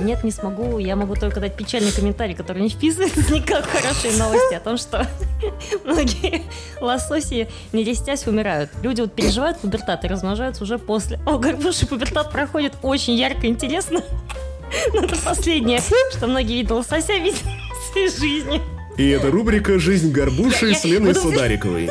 Нет, 0.00 0.24
не 0.24 0.30
смогу. 0.30 0.78
Я 0.78 0.96
могу 0.96 1.14
только 1.14 1.40
дать 1.40 1.56
печальный 1.56 1.92
комментарий, 1.92 2.34
который 2.34 2.62
не 2.62 2.68
вписывается 2.70 3.20
никак 3.32 3.66
в 3.66 3.72
хорошие 3.72 4.16
новости 4.16 4.54
о 4.54 4.60
том, 4.60 4.78
что 4.78 5.06
многие 5.84 6.42
лососи, 6.80 7.48
не 7.72 7.84
листясь, 7.84 8.26
умирают. 8.26 8.70
Люди 8.82 9.02
вот 9.02 9.12
переживают 9.12 9.58
пубертат 9.58 10.04
и 10.04 10.08
размножаются 10.08 10.64
уже 10.64 10.78
после. 10.78 11.18
О, 11.26 11.38
горбуши 11.38 11.86
пубертат 11.86 12.30
проходит 12.30 12.74
очень 12.82 13.14
ярко, 13.14 13.46
интересно. 13.46 14.02
Но 14.94 15.04
это 15.04 15.16
последнее, 15.16 15.80
что 16.12 16.26
многие 16.26 16.58
виды 16.58 16.74
лосося 16.74 17.14
видят 17.14 17.42
в 17.42 17.92
своей 17.92 18.08
жизни. 18.08 18.62
И 18.96 19.10
это 19.10 19.30
рубрика 19.30 19.78
«Жизнь 19.78 20.10
горбуши» 20.10 20.74
с 20.74 20.84
Леной 20.84 21.14
Судариковой. 21.14 21.90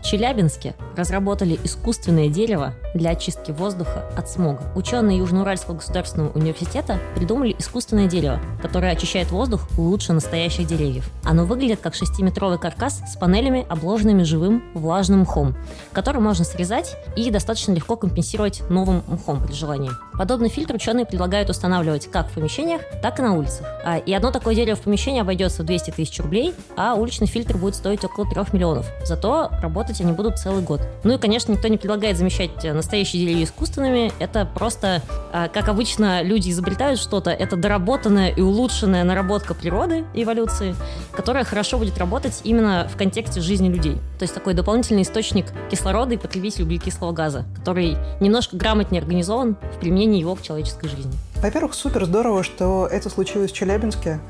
В 0.00 0.02
Челябинске 0.02 0.74
разработали 1.00 1.58
искусственное 1.64 2.28
дерево 2.28 2.74
для 2.94 3.10
очистки 3.10 3.50
воздуха 3.50 4.04
от 4.16 4.28
смога. 4.28 4.62
Ученые 4.74 5.18
Южноуральского 5.18 5.76
государственного 5.76 6.30
университета 6.32 6.98
придумали 7.16 7.54
искусственное 7.58 8.06
дерево, 8.06 8.38
которое 8.62 8.92
очищает 8.92 9.30
воздух 9.30 9.62
лучше 9.76 10.12
настоящих 10.12 10.66
деревьев. 10.66 11.10
Оно 11.24 11.44
выглядит 11.44 11.80
как 11.80 11.94
шестиметровый 11.94 12.58
каркас 12.58 13.00
с 13.10 13.16
панелями, 13.16 13.66
обложенными 13.68 14.22
живым 14.22 14.62
влажным 14.74 15.20
мхом, 15.20 15.56
который 15.92 16.20
можно 16.20 16.44
срезать 16.44 16.96
и 17.16 17.30
достаточно 17.30 17.72
легко 17.72 17.96
компенсировать 17.96 18.62
новым 18.68 19.02
мхом 19.08 19.44
при 19.44 19.52
желании. 19.52 19.90
Подобный 20.18 20.50
фильтр 20.50 20.74
ученые 20.74 21.06
предлагают 21.06 21.48
устанавливать 21.48 22.10
как 22.10 22.28
в 22.28 22.34
помещениях, 22.34 22.82
так 23.02 23.18
и 23.18 23.22
на 23.22 23.34
улицах. 23.34 23.66
А, 23.84 23.96
и 23.96 24.12
одно 24.12 24.30
такое 24.30 24.54
дерево 24.54 24.76
в 24.76 24.82
помещении 24.82 25.20
обойдется 25.20 25.62
в 25.62 25.66
200 25.66 25.92
тысяч 25.92 26.20
рублей, 26.20 26.54
а 26.76 26.94
уличный 26.94 27.26
фильтр 27.26 27.56
будет 27.56 27.74
стоить 27.74 28.04
около 28.04 28.28
3 28.28 28.42
миллионов. 28.52 28.86
Зато 29.04 29.50
работать 29.62 30.00
они 30.00 30.12
будут 30.12 30.38
целый 30.38 30.62
год. 30.62 30.82
Ну 31.04 31.14
и, 31.14 31.18
конечно, 31.18 31.52
никто 31.52 31.68
не 31.68 31.78
предлагает 31.78 32.16
замещать 32.16 32.64
э, 32.64 32.72
настоящие 32.72 33.24
деревья 33.24 33.44
искусственными. 33.44 34.12
Это 34.18 34.44
просто, 34.44 35.02
э, 35.32 35.48
как 35.52 35.68
обычно 35.68 36.22
люди 36.22 36.50
изобретают 36.50 37.00
что-то, 37.00 37.30
это 37.30 37.56
доработанная 37.56 38.28
и 38.28 38.40
улучшенная 38.40 39.04
наработка 39.04 39.54
природы, 39.54 40.04
эволюции, 40.14 40.74
которая 41.12 41.44
хорошо 41.44 41.78
будет 41.78 41.98
работать 41.98 42.40
именно 42.44 42.88
в 42.92 42.96
контексте 42.96 43.40
жизни 43.40 43.68
людей. 43.68 43.94
То 44.18 44.22
есть 44.22 44.34
такой 44.34 44.54
дополнительный 44.54 45.02
источник 45.02 45.46
кислорода 45.70 46.14
и 46.14 46.16
потребитель 46.18 46.64
углекислого 46.64 47.12
газа, 47.12 47.44
который 47.56 47.96
немножко 48.20 48.56
грамотнее 48.56 49.00
организован 49.00 49.56
в 49.74 49.80
применении 49.80 50.20
его 50.20 50.34
к 50.34 50.42
человеческой 50.42 50.88
жизни. 50.88 51.12
Во-первых, 51.42 51.72
супер 51.74 52.04
здорово, 52.04 52.42
что 52.42 52.86
это 52.86 53.08
случилось 53.08 53.50
в 53.50 53.54
Челябинске 53.54 54.20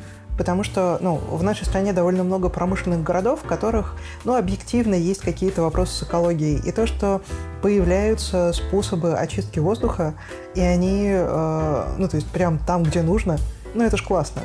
потому 0.40 0.64
что 0.64 0.96
ну, 1.02 1.16
в 1.16 1.42
нашей 1.42 1.66
стране 1.66 1.92
довольно 1.92 2.24
много 2.24 2.48
промышленных 2.48 3.02
городов, 3.02 3.40
в 3.42 3.46
которых 3.46 3.94
ну, 4.24 4.36
объективно 4.36 4.94
есть 4.94 5.20
какие-то 5.20 5.60
вопросы 5.60 5.92
с 5.92 6.02
экологией. 6.02 6.66
И 6.66 6.72
то, 6.72 6.86
что 6.86 7.20
появляются 7.60 8.54
способы 8.54 9.12
очистки 9.18 9.58
воздуха, 9.58 10.14
и 10.54 10.62
они, 10.62 11.08
э, 11.12 11.94
ну, 11.98 12.08
то 12.08 12.16
есть 12.16 12.26
прям 12.28 12.58
там, 12.58 12.84
где 12.84 13.02
нужно, 13.02 13.36
ну, 13.74 13.84
это 13.84 13.98
ж 13.98 14.02
классно. 14.02 14.40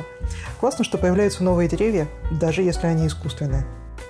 Классно, 0.60 0.84
что 0.84 0.98
появляются 0.98 1.42
новые 1.42 1.66
деревья, 1.66 2.08
даже 2.30 2.60
если 2.60 2.88
они 2.88 3.06
искусственные. 3.06 3.64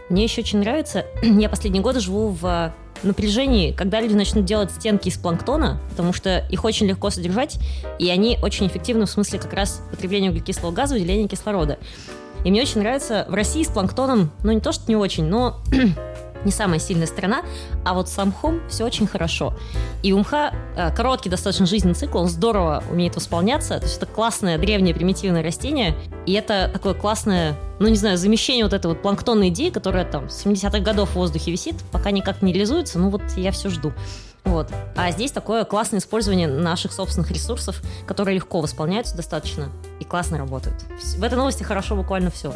Мне 0.08 0.24
еще 0.24 0.40
очень 0.40 0.58
нравится, 0.58 1.06
я 1.22 1.48
последние 1.48 1.84
годы 1.84 2.00
живу 2.00 2.30
в 2.30 2.74
напряжении, 3.04 3.72
когда 3.72 4.00
люди 4.00 4.14
начнут 4.14 4.44
делать 4.44 4.70
стенки 4.70 5.08
из 5.08 5.16
планктона, 5.16 5.80
потому 5.90 6.12
что 6.12 6.38
их 6.50 6.64
очень 6.64 6.86
легко 6.86 7.10
содержать, 7.10 7.58
и 7.98 8.08
они 8.10 8.38
очень 8.42 8.66
эффективны 8.66 9.06
в 9.06 9.10
смысле 9.10 9.38
как 9.38 9.52
раз 9.52 9.82
потребления 9.90 10.30
углекислого 10.30 10.72
газа, 10.72 10.94
выделения 10.94 11.28
кислорода. 11.28 11.78
И 12.44 12.50
мне 12.50 12.62
очень 12.62 12.80
нравится 12.80 13.26
в 13.28 13.34
России 13.34 13.62
с 13.62 13.68
планктоном, 13.68 14.30
ну 14.42 14.52
не 14.52 14.60
то, 14.60 14.72
что 14.72 14.84
не 14.88 14.96
очень, 14.96 15.24
но 15.24 15.60
не 16.44 16.52
самая 16.52 16.78
сильная 16.78 17.06
сторона, 17.06 17.42
а 17.84 17.94
вот 17.94 18.08
сам 18.08 18.32
хом 18.32 18.60
все 18.68 18.84
очень 18.84 19.06
хорошо. 19.06 19.54
И 20.02 20.12
у 20.12 20.18
мха 20.18 20.52
э, 20.76 20.94
короткий 20.94 21.28
достаточно 21.28 21.66
жизненный 21.66 21.94
цикл, 21.94 22.18
он 22.18 22.28
здорово 22.28 22.82
умеет 22.90 23.16
восполняться, 23.16 23.78
то 23.78 23.84
есть 23.84 23.96
это 23.96 24.06
классное 24.06 24.58
древнее 24.58 24.94
примитивное 24.94 25.42
растение, 25.42 25.94
и 26.26 26.32
это 26.32 26.70
такое 26.72 26.94
классное, 26.94 27.56
ну 27.78 27.88
не 27.88 27.96
знаю, 27.96 28.18
замещение 28.18 28.64
вот 28.64 28.72
этой 28.72 28.86
вот 28.88 29.02
планктонной 29.02 29.48
идеи, 29.48 29.70
которая 29.70 30.04
там 30.04 30.28
с 30.28 30.44
70-х 30.44 30.80
годов 30.80 31.10
в 31.10 31.14
воздухе 31.16 31.50
висит, 31.50 31.76
пока 31.92 32.10
никак 32.10 32.42
не 32.42 32.52
реализуется, 32.52 32.98
ну 32.98 33.10
вот 33.10 33.22
я 33.36 33.52
все 33.52 33.68
жду. 33.68 33.92
Вот. 34.46 34.68
А 34.94 35.10
здесь 35.10 35.32
такое 35.32 35.64
классное 35.64 35.98
использование 35.98 36.46
наших 36.46 36.92
собственных 36.92 37.32
ресурсов, 37.32 37.82
которые 38.06 38.36
легко 38.36 38.60
восполняются 38.60 39.16
достаточно 39.16 39.70
и 39.98 40.04
классно 40.04 40.38
работают. 40.38 40.76
В 41.16 41.22
этой 41.22 41.34
новости 41.34 41.64
хорошо 41.64 41.96
буквально 41.96 42.30
все. 42.30 42.54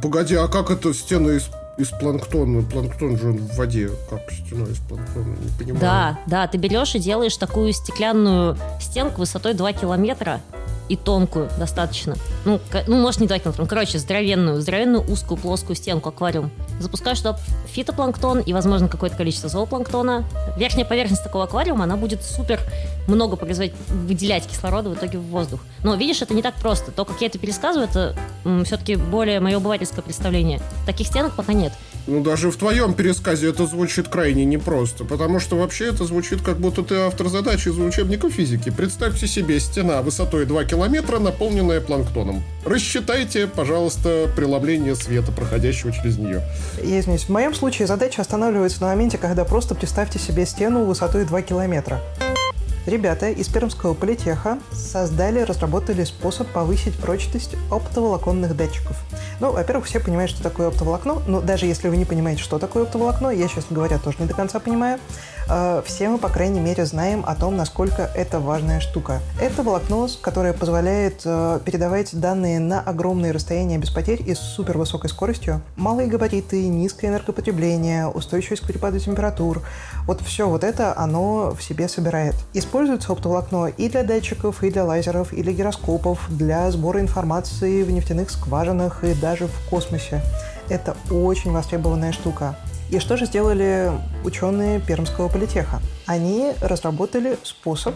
Погоди, 0.00 0.36
а 0.36 0.46
как 0.46 0.70
это 0.70 0.94
стены 0.94 1.40
из 1.76 1.88
планктона. 1.88 2.62
Планктон 2.62 3.18
же 3.18 3.32
в 3.32 3.56
воде. 3.56 3.90
Как 4.08 4.30
стена 4.30 4.64
из 4.64 4.78
планктона? 4.78 5.36
Не 5.40 5.58
понимаю. 5.58 5.80
Да, 5.80 6.18
да, 6.26 6.46
ты 6.46 6.58
берешь 6.58 6.94
и 6.94 6.98
делаешь 6.98 7.36
такую 7.36 7.72
стеклянную 7.72 8.56
стенку 8.80 9.20
высотой 9.20 9.54
2 9.54 9.72
километра 9.72 10.40
и 10.88 10.96
тонкую 10.96 11.48
достаточно. 11.58 12.16
Ну, 12.44 12.60
ну 12.86 13.00
может 13.00 13.20
не 13.20 13.26
2 13.26 13.38
километра, 13.38 13.64
короче, 13.66 13.98
здоровенную, 13.98 14.60
здоровенную 14.60 15.10
узкую 15.10 15.38
плоскую 15.38 15.76
стенку, 15.76 16.10
аквариум. 16.10 16.50
Запускаешь 16.78 17.18
туда 17.18 17.38
фитопланктон 17.66 18.40
и, 18.40 18.52
возможно, 18.52 18.88
какое-то 18.88 19.16
количество 19.16 19.48
зоопланктона. 19.48 20.24
Верхняя 20.56 20.86
поверхность 20.86 21.22
такого 21.22 21.44
аквариума, 21.44 21.84
она 21.84 21.96
будет 21.96 22.22
супер 22.22 22.60
много 23.06 23.36
производить, 23.36 23.74
выделять 23.88 24.46
кислорода 24.46 24.90
в 24.90 24.94
итоге 24.94 25.18
в 25.18 25.24
воздух. 25.24 25.60
Но, 25.82 25.94
видишь, 25.94 26.22
это 26.22 26.34
не 26.34 26.42
так 26.42 26.54
просто. 26.56 26.90
То, 26.92 27.04
как 27.04 27.20
я 27.20 27.28
это 27.28 27.38
пересказываю, 27.38 27.88
это 27.88 28.16
все-таки 28.64 28.96
более 28.96 29.40
мое 29.40 29.56
обывательское 29.56 30.02
представление. 30.02 30.60
Таких 30.86 31.06
стенок 31.06 31.34
пока 31.34 31.52
нет. 31.52 31.72
Ну, 32.06 32.22
даже 32.22 32.50
в 32.50 32.56
твоем 32.56 32.92
пересказе 32.92 33.48
это 33.48 33.66
звучит 33.66 34.08
крайне 34.08 34.44
непросто, 34.44 35.04
потому 35.04 35.40
что 35.40 35.56
вообще 35.56 35.86
это 35.86 36.04
звучит, 36.04 36.42
как 36.42 36.58
будто 36.58 36.82
ты 36.82 36.96
автор 36.96 37.28
задачи 37.28 37.68
из 37.68 37.78
учебника 37.78 38.28
физики. 38.28 38.70
Представьте 38.70 39.26
себе 39.26 39.58
стена 39.58 40.02
высотой 40.02 40.44
2 40.44 40.64
километра, 40.64 41.18
наполненная 41.18 41.80
планктоном. 41.80 42.42
Рассчитайте, 42.66 43.46
пожалуйста, 43.46 44.28
преломление 44.36 44.96
света, 44.96 45.32
проходящего 45.32 45.92
через 45.92 46.18
нее. 46.18 46.42
Я 46.82 47.00
извиняюсь, 47.00 47.24
в 47.24 47.30
моем 47.30 47.54
случае 47.54 47.88
задача 47.88 48.20
останавливается 48.20 48.82
на 48.82 48.88
моменте, 48.88 49.16
когда 49.16 49.44
просто 49.46 49.74
представьте 49.74 50.18
себе 50.18 50.44
стену 50.44 50.84
высотой 50.84 51.24
2 51.24 51.40
километра. 51.42 52.02
Ребята 52.86 53.30
из 53.30 53.48
Пермского 53.48 53.94
политеха 53.94 54.58
создали, 54.70 55.40
разработали 55.40 56.04
способ 56.04 56.46
повысить 56.48 56.94
прочность 56.94 57.56
оптоволоконных 57.70 58.54
датчиков. 58.54 58.98
Ну, 59.40 59.52
во-первых, 59.52 59.86
все 59.86 60.00
понимают, 60.00 60.30
что 60.30 60.42
такое 60.42 60.68
оптоволокно, 60.68 61.22
но 61.26 61.40
даже 61.40 61.64
если 61.64 61.88
вы 61.88 61.96
не 61.96 62.04
понимаете, 62.04 62.42
что 62.42 62.58
такое 62.58 62.82
оптоволокно, 62.82 63.28
я, 63.28 63.48
честно 63.48 63.74
говоря, 63.74 63.98
тоже 63.98 64.18
не 64.20 64.26
до 64.26 64.34
конца 64.34 64.60
понимаю, 64.60 64.98
э, 65.48 65.82
все 65.86 66.10
мы, 66.10 66.18
по 66.18 66.28
крайней 66.28 66.60
мере, 66.60 66.84
знаем 66.84 67.24
о 67.26 67.34
том, 67.34 67.56
насколько 67.56 68.10
это 68.14 68.38
важная 68.38 68.80
штука. 68.80 69.20
Это 69.40 69.62
волокно, 69.62 70.06
которое 70.20 70.52
позволяет 70.52 71.22
э, 71.24 71.60
передавать 71.64 72.18
данные 72.18 72.60
на 72.60 72.80
огромные 72.80 73.32
расстояния 73.32 73.78
без 73.78 73.88
потерь 73.88 74.22
и 74.26 74.34
с 74.34 74.38
супер 74.38 74.76
высокой 74.76 75.08
скоростью. 75.08 75.62
Малые 75.76 76.06
габариты, 76.06 76.68
низкое 76.68 77.10
энергопотребление, 77.10 78.08
устойчивость 78.08 78.62
к 78.62 78.66
перепаду 78.66 78.98
температур. 78.98 79.62
Вот 80.06 80.20
все 80.20 80.46
вот 80.48 80.64
это 80.64 80.96
оно 80.98 81.54
в 81.58 81.62
себе 81.62 81.88
собирает. 81.88 82.34
Используется 82.74 83.12
оптоволокно 83.12 83.66
и 83.66 83.88
для 83.88 84.02
датчиков, 84.02 84.64
и 84.64 84.70
для 84.72 84.84
лазеров, 84.84 85.32
и 85.32 85.44
для 85.44 85.52
гироскопов, 85.52 86.26
для 86.28 86.68
сбора 86.72 87.00
информации 87.00 87.84
в 87.84 87.92
нефтяных 87.92 88.30
скважинах 88.30 89.04
и 89.04 89.14
даже 89.14 89.46
в 89.46 89.70
космосе. 89.70 90.20
Это 90.68 90.96
очень 91.08 91.52
востребованная 91.52 92.10
штука. 92.10 92.56
И 92.90 92.98
что 92.98 93.16
же 93.16 93.26
сделали 93.26 93.92
ученые 94.24 94.80
Пермского 94.80 95.28
политеха? 95.28 95.80
Они 96.06 96.52
разработали 96.60 97.38
способ 97.44 97.94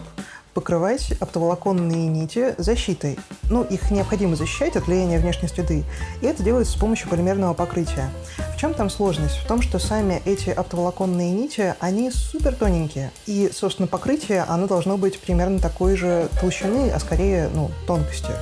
покрывать 0.59 1.13
оптоволоконные 1.21 2.09
нити 2.09 2.53
защитой. 2.57 3.17
Ну, 3.49 3.63
их 3.63 3.91
необходимо 3.91 4.35
защищать 4.35 4.75
от 4.75 4.87
влияния 4.87 5.17
внешней 5.17 5.47
среды. 5.47 5.85
И 6.21 6.25
это 6.25 6.43
делается 6.43 6.73
с 6.73 6.75
помощью 6.75 7.07
полимерного 7.07 7.53
покрытия. 7.53 8.09
В 8.53 8.57
чем 8.59 8.73
там 8.73 8.89
сложность? 8.89 9.37
В 9.37 9.47
том, 9.47 9.61
что 9.61 9.79
сами 9.79 10.21
эти 10.25 10.49
оптоволоконные 10.49 11.31
нити, 11.31 11.75
они 11.79 12.11
супер 12.11 12.55
тоненькие. 12.55 13.11
И, 13.25 13.49
собственно, 13.53 13.87
покрытие, 13.87 14.43
оно 14.49 14.67
должно 14.67 14.97
быть 14.97 15.17
примерно 15.21 15.59
такой 15.59 15.95
же 15.95 16.27
толщины, 16.41 16.91
а 16.93 16.99
скорее, 16.99 17.49
ну, 17.53 17.71
тонкости. 17.87 18.33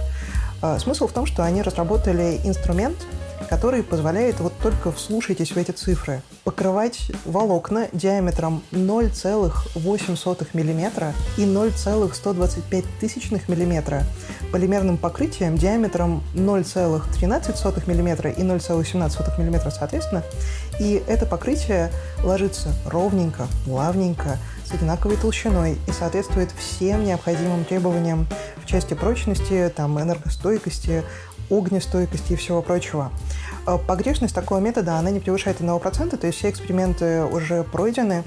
А, 0.63 0.79
смысл 0.79 1.05
в 1.05 1.11
том, 1.11 1.27
что 1.27 1.43
они 1.43 1.61
разработали 1.61 2.41
инструмент, 2.43 2.97
который 3.49 3.83
позволяет, 3.83 4.39
вот 4.39 4.53
только 4.61 4.91
вслушайтесь 4.91 5.51
в 5.51 5.57
эти 5.57 5.71
цифры, 5.71 6.21
покрывать 6.43 7.11
волокна 7.25 7.87
диаметром 7.93 8.63
0,08 8.71 10.47
мм 10.53 11.13
и 11.37 11.45
0,125 11.45 12.85
мм 13.47 14.03
полимерным 14.51 14.97
покрытием 14.97 15.57
диаметром 15.57 16.23
0,13 16.33 17.87
мм 17.87 18.27
и 18.27 18.41
0,17 18.41 19.39
мм 19.39 19.71
соответственно. 19.71 20.23
И 20.79 21.03
это 21.07 21.25
покрытие 21.25 21.91
ложится 22.23 22.69
ровненько, 22.85 23.47
плавненько, 23.65 24.37
с 24.65 24.73
одинаковой 24.73 25.15
толщиной 25.17 25.77
и 25.87 25.91
соответствует 25.91 26.51
всем 26.51 27.03
необходимым 27.05 27.63
требованиям 27.63 28.27
в 28.57 28.65
части 28.67 28.93
прочности, 28.93 29.71
там, 29.75 29.99
энергостойкости, 29.99 31.03
огнестойкости 31.49 32.33
и 32.33 32.35
всего 32.35 32.61
прочего. 32.61 33.11
Э, 33.67 33.77
погрешность 33.77 34.33
такого 34.33 34.59
метода, 34.59 34.97
она 34.97 35.11
не 35.11 35.19
превышает 35.19 35.59
1%, 35.59 36.17
то 36.17 36.27
есть 36.27 36.39
все 36.39 36.49
эксперименты 36.49 37.23
уже 37.23 37.63
пройдены. 37.63 38.23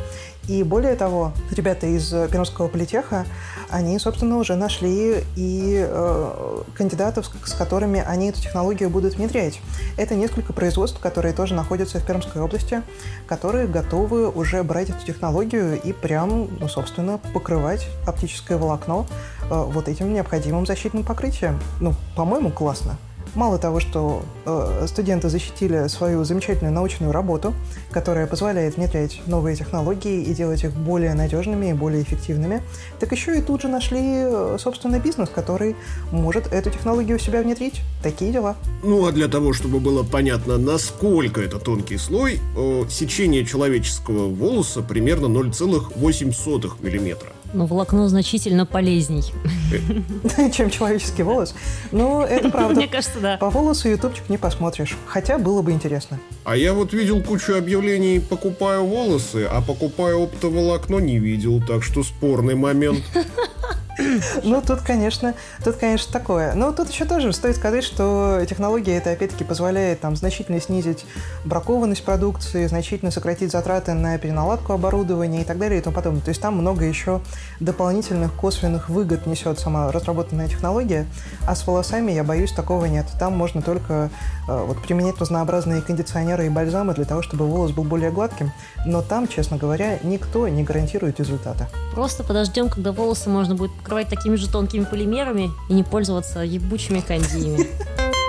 И 0.49 0.63
более 0.63 0.97
того, 0.97 1.33
ребята 1.51 1.87
из 1.87 2.11
Пермского 2.11 2.69
политеха, 2.69 3.25
они, 3.69 3.99
собственно, 3.99 4.39
уже 4.39 4.57
нашли 4.57 5.23
и 5.37 5.87
э, 5.87 6.63
кандидатов, 6.75 7.31
с 7.45 7.53
которыми 7.53 8.03
они 8.05 8.31
эту 8.31 8.41
технологию 8.41 8.91
будут 8.91 9.15
внедрять. 9.15 9.61
Это 9.97 10.15
несколько 10.15 10.53
производств, 10.53 10.99
которые 10.99 11.35
тоже 11.35 11.55
находятся 11.55 12.01
в 12.01 12.07
Пермской 12.07 12.43
области, 12.43 12.83
которые 13.27 13.67
готовы 13.67 14.29
уже 14.29 14.63
брать 14.63 14.91
эту 14.91 15.05
технологию 15.07 15.81
и 15.81 15.93
прям, 15.93 16.49
ну, 16.59 16.69
собственно, 16.69 17.19
покрывать 17.33 17.87
оптическое 18.07 18.59
волокно 18.59 19.07
э, 19.43 19.47
вот 19.51 19.89
этим 19.89 20.13
необходимым 20.13 20.67
защитным 20.67 21.05
покрытием. 21.05 21.61
Ну, 21.81 21.95
по-моему, 22.17 22.51
классно. 22.51 22.99
Мало 23.35 23.59
того, 23.59 23.81
что 23.81 24.23
э, 24.45 24.87
студенты 24.87 25.29
защитили 25.29 25.89
свою 25.89 26.25
замечательную 26.25 26.73
научную 26.73 27.13
работу, 27.13 27.55
которая 27.91 28.27
позволяет 28.27 28.77
внедрять 28.77 29.21
новые 29.27 29.57
технологии 29.57 30.23
и 30.23 30.35
делать 30.35 30.65
их 30.65 30.73
более 30.73 31.15
надежными 31.15 31.71
и 31.71 31.73
более 31.73 32.03
эффективными, 32.03 32.63
так 32.99 33.13
еще 33.13 33.39
и 33.39 33.43
тут 33.43 33.63
же 33.63 33.69
нашли 33.69 34.01
э, 34.03 34.57
собственный 34.59 35.01
бизнес, 35.01 35.29
который 35.29 35.77
может 36.11 36.53
эту 36.53 36.71
технологию 36.71 37.17
у 37.17 37.21
себя 37.21 37.43
внедрить. 37.43 37.81
Такие 38.03 38.33
дела. 38.33 38.57
Ну, 38.83 39.07
а 39.07 39.13
для 39.13 39.29
того, 39.29 39.53
чтобы 39.53 39.81
было 39.81 40.03
понятно, 40.03 40.59
насколько 40.59 41.41
это 41.41 41.59
тонкий 41.59 41.99
слой, 41.99 42.41
э, 42.57 42.85
сечение 42.89 43.45
человеческого 43.45 44.29
волоса 44.29 44.83
примерно 44.83 45.27
0,8 45.27 46.83
миллиметра. 46.83 47.31
Но 47.53 47.67
волокно 47.67 48.09
значительно 48.09 48.67
полезней. 48.67 49.33
чем 50.53 50.71
человеческий 50.71 51.23
волос. 51.23 51.55
Ну, 51.93 52.23
это 52.23 52.49
правда. 52.51 52.75
Мне 52.75 52.89
кажется, 52.89 53.21
да. 53.21 53.37
По 53.37 53.51
волосу 53.51 53.89
ютубчик 53.89 54.29
не 54.29 54.39
посмотришь. 54.39 54.97
Хотя 55.07 55.39
было 55.39 55.63
бы 55.63 55.73
интересно. 55.73 56.19
А 56.45 56.57
я 56.57 56.73
вот 56.73 56.93
видел 56.93 57.23
кучу 57.23 57.55
объявлений 57.55 58.21
«покупаю 58.21 58.85
волосы», 58.85 59.47
а 59.51 59.61
«покупаю 59.61 60.23
оптоволокно» 60.23 60.99
не 60.99 61.19
видел, 61.19 61.61
так 61.61 61.83
что 61.83 62.03
спорный 62.03 62.55
момент. 62.55 63.03
Ну, 64.43 64.63
тут, 64.63 64.81
конечно, 64.81 65.35
тут, 65.65 65.77
конечно, 65.77 66.13
такое. 66.13 66.55
Но 66.55 66.73
тут 66.73 66.91
еще 66.91 67.05
тоже 67.05 67.33
стоит 67.33 67.57
сказать, 67.57 67.85
что 67.85 68.41
технология 68.49 68.97
это, 68.97 69.11
опять-таки, 69.11 69.45
позволяет 69.45 70.01
там 70.01 70.17
значительно 70.17 70.61
снизить 70.61 71.05
бракованность 71.45 72.05
продукции, 72.05 72.67
значительно 72.67 73.11
сократить 73.11 73.53
затраты 73.53 73.95
на 73.95 74.19
переналадку 74.19 74.73
оборудования 74.73 75.43
и 75.43 75.45
так 75.45 75.59
далее 75.59 75.81
и 75.81 75.83
тому 75.83 75.95
подобное. 75.95 76.23
То 76.23 76.31
есть 76.31 76.41
там 76.41 76.57
много 76.57 76.85
еще 76.85 77.21
дополнительных 77.61 78.33
косвенных 78.35 78.89
выгод 78.89 79.27
несет 79.27 79.59
сама 79.59 79.91
разработанная 79.93 80.49
технология, 80.49 81.07
а 81.47 81.55
с 81.55 81.67
волосами, 81.67 82.13
я 82.13 82.25
боюсь, 82.25 82.53
такого 82.53 82.87
нет. 82.87 83.07
Там 83.19 83.37
можно 83.37 83.63
только 83.63 84.11
э, 84.49 84.65
вот 84.67 84.83
применять 84.83 85.19
разнообразные 85.19 85.83
кондиционеры 85.83 86.47
и 86.47 86.49
бальзамы 86.49 86.95
для 86.95 87.05
того, 87.05 87.23
чтобы 87.23 87.49
волос 87.49 87.73
был 87.73 87.85
более 87.85 88.11
гладким, 88.11 88.53
но 88.85 89.03
там, 89.03 89.29
честно 89.29 89.57
говоря, 89.57 89.99
никто 90.03 90.49
не 90.49 90.63
гарантирует 90.63 91.19
результата. 91.19 91.69
Просто 91.95 92.25
подождем, 92.25 92.69
когда 92.69 92.93
волосы 92.93 93.29
можно 93.29 93.55
будет 93.55 93.73
покрывать 93.91 94.09
такими 94.09 94.37
же 94.37 94.49
тонкими 94.49 94.85
полимерами 94.85 95.51
и 95.69 95.73
не 95.73 95.83
пользоваться 95.83 96.41
ебучими 96.41 97.01
кондиями. 97.01 97.67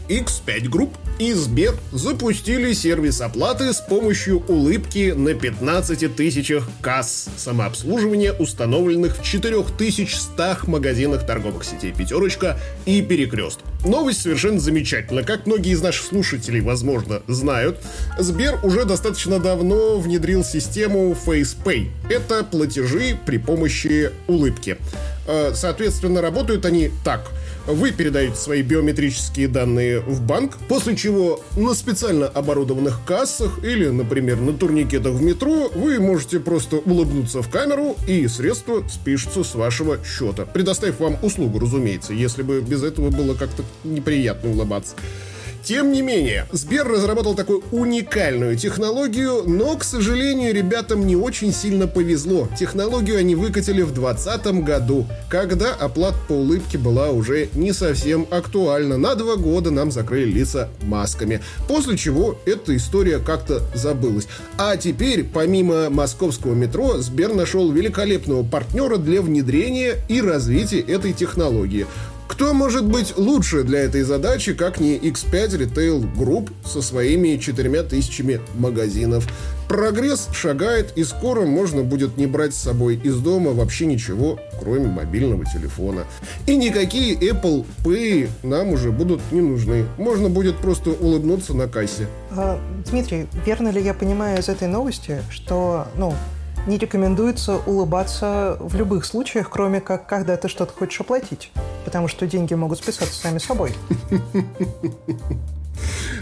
X5 0.10 0.63
Group 0.63 0.89
и 1.20 1.34
Сбер 1.34 1.75
запустили 1.91 2.74
сервис 2.74 3.22
оплаты 3.22 3.72
с 3.72 3.80
помощью 3.80 4.39
улыбки 4.48 5.13
на 5.15 5.36
15 5.36 6.15
тысячах 6.15 6.68
касс 6.82 7.30
самообслуживания, 7.38 8.34
установленных 8.34 9.20
в 9.20 9.24
4100 9.24 10.58
магазинах 10.63 11.25
торговых 11.27 11.63
сетей 11.63 11.94
«Пятерочка» 11.94 12.58
и 12.86 13.01
«Перекресток». 13.03 13.65
Новость 13.86 14.22
совершенно 14.22 14.60
замечательна. 14.60 15.24
Как 15.24 15.46
многие 15.46 15.72
из 15.72 15.82
наших 15.82 16.06
слушателей, 16.08 16.62
возможно, 16.62 17.22
знают, 17.27 17.80
Сбер 18.20 18.60
уже 18.63 18.86
достаточно 18.86 19.39
давно 19.39 19.98
внедрил 19.98 20.44
систему 20.44 21.15
FacePay. 21.25 21.89
Это 22.10 22.44
платежи 22.44 23.18
при 23.25 23.38
помощи 23.38 24.12
улыбки. 24.27 24.77
Э, 25.28 25.51
соответственно, 25.54 26.22
работают 26.22 26.66
они 26.66 26.92
так. 27.04 27.32
Вы 27.68 27.92
передаете 27.92 28.36
свои 28.36 28.63
биометрические 28.63 29.48
данные 29.48 30.00
в 30.00 30.22
банк, 30.22 30.58
после 30.68 30.96
чего 30.96 31.42
на 31.56 31.75
специально 31.75 32.28
оборудованных 32.28 33.00
кассах 33.06 33.63
или, 33.63 33.88
например, 33.88 34.38
на 34.38 34.54
турникетах 34.54 35.13
в 35.13 35.22
метро 35.22 35.70
вы 35.74 36.00
можете 36.00 36.40
просто 36.40 36.78
улыбнуться 36.78 37.44
в 37.44 37.50
камеру 37.50 37.96
и 38.08 38.28
средства 38.28 38.84
спишутся 38.90 39.44
с 39.44 39.54
вашего 39.54 40.00
счета. 40.04 40.46
Предоставив 40.46 41.00
вам 41.00 41.18
услугу, 41.22 41.60
разумеется, 41.60 42.13
если 42.13 42.42
бы 42.42 42.62
без 42.62 42.84
этого 42.84 43.12
было 43.12 43.36
как-то 43.36 43.63
неприятно 43.84 44.50
улыбаться. 44.50 44.96
Тем 45.63 45.91
не 45.91 46.01
менее, 46.01 46.48
Сбер 46.51 46.88
разработал 46.88 47.36
такую 47.36 47.63
уникальную 47.72 48.58
технологию, 48.58 49.44
но, 49.46 49.77
к 49.77 49.84
сожалению, 49.84 50.56
ребятам 50.56 51.06
не 51.06 51.15
очень 51.15 51.53
сильно 51.53 51.88
повезло. 51.88 52.50
Технологию 52.58 53.20
они 53.20 53.36
выкатили 53.36 53.84
в 53.84 53.94
2020 53.94 54.46
году, 54.63 55.06
когда 55.30 55.74
оплата 55.74 56.18
по 56.27 56.34
улыбке 56.34 56.80
была 56.80 57.12
уже 57.12 57.50
не 57.53 57.74
совсем 57.74 58.25
актуальна. 58.32 58.98
На 58.98 59.13
два 59.13 59.36
года 59.36 59.70
нам 59.70 59.91
закрыли 59.91 60.32
лица 60.32 60.70
масками. 60.82 61.41
После 61.68 61.96
чего 61.96 62.39
эта 62.46 62.75
история 62.75 63.20
как-то 63.20 63.62
забылась. 63.75 64.27
А 64.58 64.77
теперь, 64.77 65.24
помимо 65.24 65.91
московского 65.91 66.56
метро, 66.56 66.98
Сбер 66.98 67.36
нашел 67.36 67.72
великолепного 67.72 68.44
партнера 68.44 68.98
для 68.98 69.22
внедрения 69.22 69.98
и 70.10 70.22
развития 70.22 70.80
этой 70.80 71.14
технологии. 71.14 71.85
Кто 72.31 72.53
может 72.53 72.85
быть 72.85 73.17
лучше 73.17 73.63
для 73.63 73.79
этой 73.79 74.03
задачи, 74.03 74.53
как 74.53 74.79
не 74.79 74.98
X5 74.98 75.33
Retail 75.59 76.15
Group 76.15 76.50
со 76.65 76.81
своими 76.81 77.35
четырьмя 77.35 77.83
тысячами 77.83 78.39
магазинов? 78.55 79.27
Прогресс 79.67 80.29
шагает, 80.31 80.94
и 80.96 81.03
скоро 81.03 81.41
можно 81.41 81.83
будет 81.83 82.15
не 82.15 82.27
брать 82.27 82.55
с 82.55 82.57
собой 82.57 82.96
из 82.96 83.17
дома 83.17 83.51
вообще 83.51 83.85
ничего, 83.85 84.39
кроме 84.61 84.87
мобильного 84.87 85.44
телефона. 85.46 86.05
И 86.48 86.55
никакие 86.55 87.15
Apple 87.15 87.65
Pay 87.83 88.29
нам 88.44 88.70
уже 88.70 88.91
будут 88.91 89.20
не 89.33 89.41
нужны. 89.41 89.85
Можно 89.98 90.29
будет 90.29 90.55
просто 90.55 90.91
улыбнуться 90.91 91.53
на 91.53 91.67
кассе. 91.67 92.07
А, 92.31 92.61
Дмитрий, 92.89 93.27
верно 93.46 93.67
ли 93.67 93.81
я 93.81 93.94
понимаю 93.94 94.39
из 94.39 94.48
этой 94.48 94.70
новости, 94.70 95.22
что, 95.29 95.87
ну, 95.98 96.13
не 96.67 96.77
рекомендуется 96.77 97.57
улыбаться 97.65 98.57
в 98.59 98.75
любых 98.75 99.05
случаях, 99.05 99.50
кроме 99.50 99.81
как 99.81 100.07
когда 100.07 100.37
ты 100.37 100.47
что-то 100.47 100.74
хочешь 100.74 101.01
оплатить, 101.01 101.51
потому 101.85 102.07
что 102.07 102.27
деньги 102.27 102.53
могут 102.53 102.79
списаться 102.79 103.19
сами 103.19 103.39
собой. 103.39 103.74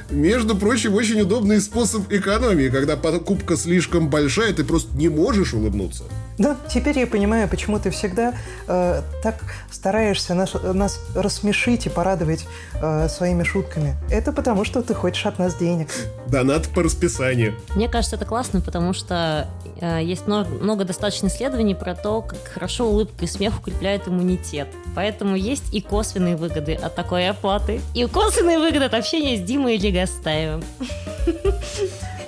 Между 0.09 0.55
прочим, 0.55 0.95
очень 0.95 1.21
удобный 1.21 1.61
способ 1.61 2.11
экономии, 2.11 2.69
когда 2.69 2.97
покупка 2.97 3.55
слишком 3.55 4.09
большая, 4.09 4.53
ты 4.53 4.63
просто 4.63 4.95
не 4.97 5.09
можешь 5.09 5.53
улыбнуться. 5.53 6.03
Да, 6.39 6.55
теперь 6.69 6.97
я 6.97 7.05
понимаю, 7.05 7.49
почему 7.49 7.79
ты 7.79 7.89
всегда 7.89 8.33
э, 8.65 9.01
так 9.21 9.35
стараешься 9.69 10.33
нас, 10.33 10.53
нас 10.53 11.01
рассмешить 11.13 11.85
и 11.85 11.89
порадовать 11.89 12.47
э, 12.81 13.09
своими 13.09 13.43
шутками. 13.43 13.97
Это 14.09 14.31
потому, 14.31 14.63
что 14.63 14.81
ты 14.81 14.93
хочешь 14.93 15.25
от 15.25 15.37
нас 15.37 15.55
денег. 15.55 15.89
Донат 16.27 16.69
по 16.69 16.81
расписанию. 16.81 17.55
Мне 17.75 17.89
кажется, 17.89 18.15
это 18.15 18.23
классно, 18.23 18.61
потому 18.61 18.93
что 18.93 19.49
э, 19.81 19.99
есть 20.01 20.27
много, 20.27 20.49
много 20.49 20.85
достаточно 20.85 21.27
исследований 21.27 21.75
про 21.75 21.93
то, 21.93 22.21
как 22.21 22.39
хорошо 22.53 22.87
улыбка 22.87 23.25
и 23.25 23.27
смех 23.27 23.59
укрепляют 23.59 24.07
иммунитет. 24.07 24.69
Поэтому 24.95 25.35
есть 25.35 25.73
и 25.73 25.81
косвенные 25.81 26.37
выгоды 26.37 26.73
от 26.75 26.95
такой 26.95 27.27
оплаты, 27.27 27.81
и 27.93 28.05
косвенные 28.05 28.59
выгоды 28.59 28.85
от 28.85 28.93
общения 28.93 29.35
с 29.35 29.41
Димой 29.41 29.75
или 29.75 29.91
Гастаевым. 29.91 30.63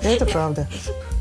Это 0.02 0.26
правда. 0.26 0.68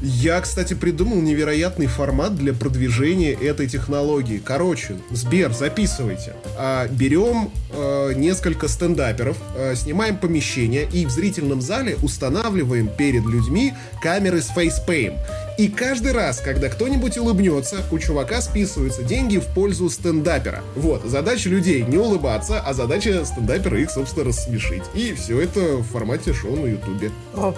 Я, 0.03 0.41
кстати, 0.41 0.73
придумал 0.73 1.21
невероятный 1.21 1.87
формат 1.87 2.35
для 2.35 2.55
продвижения 2.55 3.33
этой 3.33 3.69
технологии. 3.69 4.41
Короче, 4.43 4.97
Сбер, 5.11 5.53
записывайте. 5.53 6.35
А, 6.57 6.89
берем 6.89 7.51
а, 7.71 8.13
несколько 8.13 8.67
стендаперов, 8.69 9.37
а, 9.55 9.75
снимаем 9.75 10.17
помещение 10.17 10.89
и 10.91 11.05
в 11.05 11.11
зрительном 11.11 11.61
зале 11.61 11.97
устанавливаем 12.03 12.89
перед 12.89 13.27
людьми 13.27 13.75
камеры 14.03 14.41
с 14.41 14.47
фейспеем. 14.47 15.15
И 15.61 15.68
каждый 15.68 16.12
раз, 16.12 16.40
когда 16.40 16.70
кто-нибудь 16.70 17.18
улыбнется, 17.18 17.83
у 17.90 17.99
чувака 17.99 18.40
списываются 18.40 19.03
деньги 19.03 19.37
в 19.37 19.44
пользу 19.49 19.90
стендапера. 19.90 20.62
Вот, 20.75 21.03
задача 21.05 21.51
людей 21.51 21.83
не 21.83 21.99
улыбаться, 21.99 22.62
а 22.64 22.73
задача 22.73 23.27
стендапера 23.27 23.79
их, 23.79 23.90
собственно, 23.90 24.25
рассмешить. 24.25 24.85
И 24.94 25.12
все 25.12 25.38
это 25.38 25.61
в 25.61 25.83
формате 25.83 26.33
шоу 26.33 26.57
на 26.57 26.64
ютубе. 26.64 27.11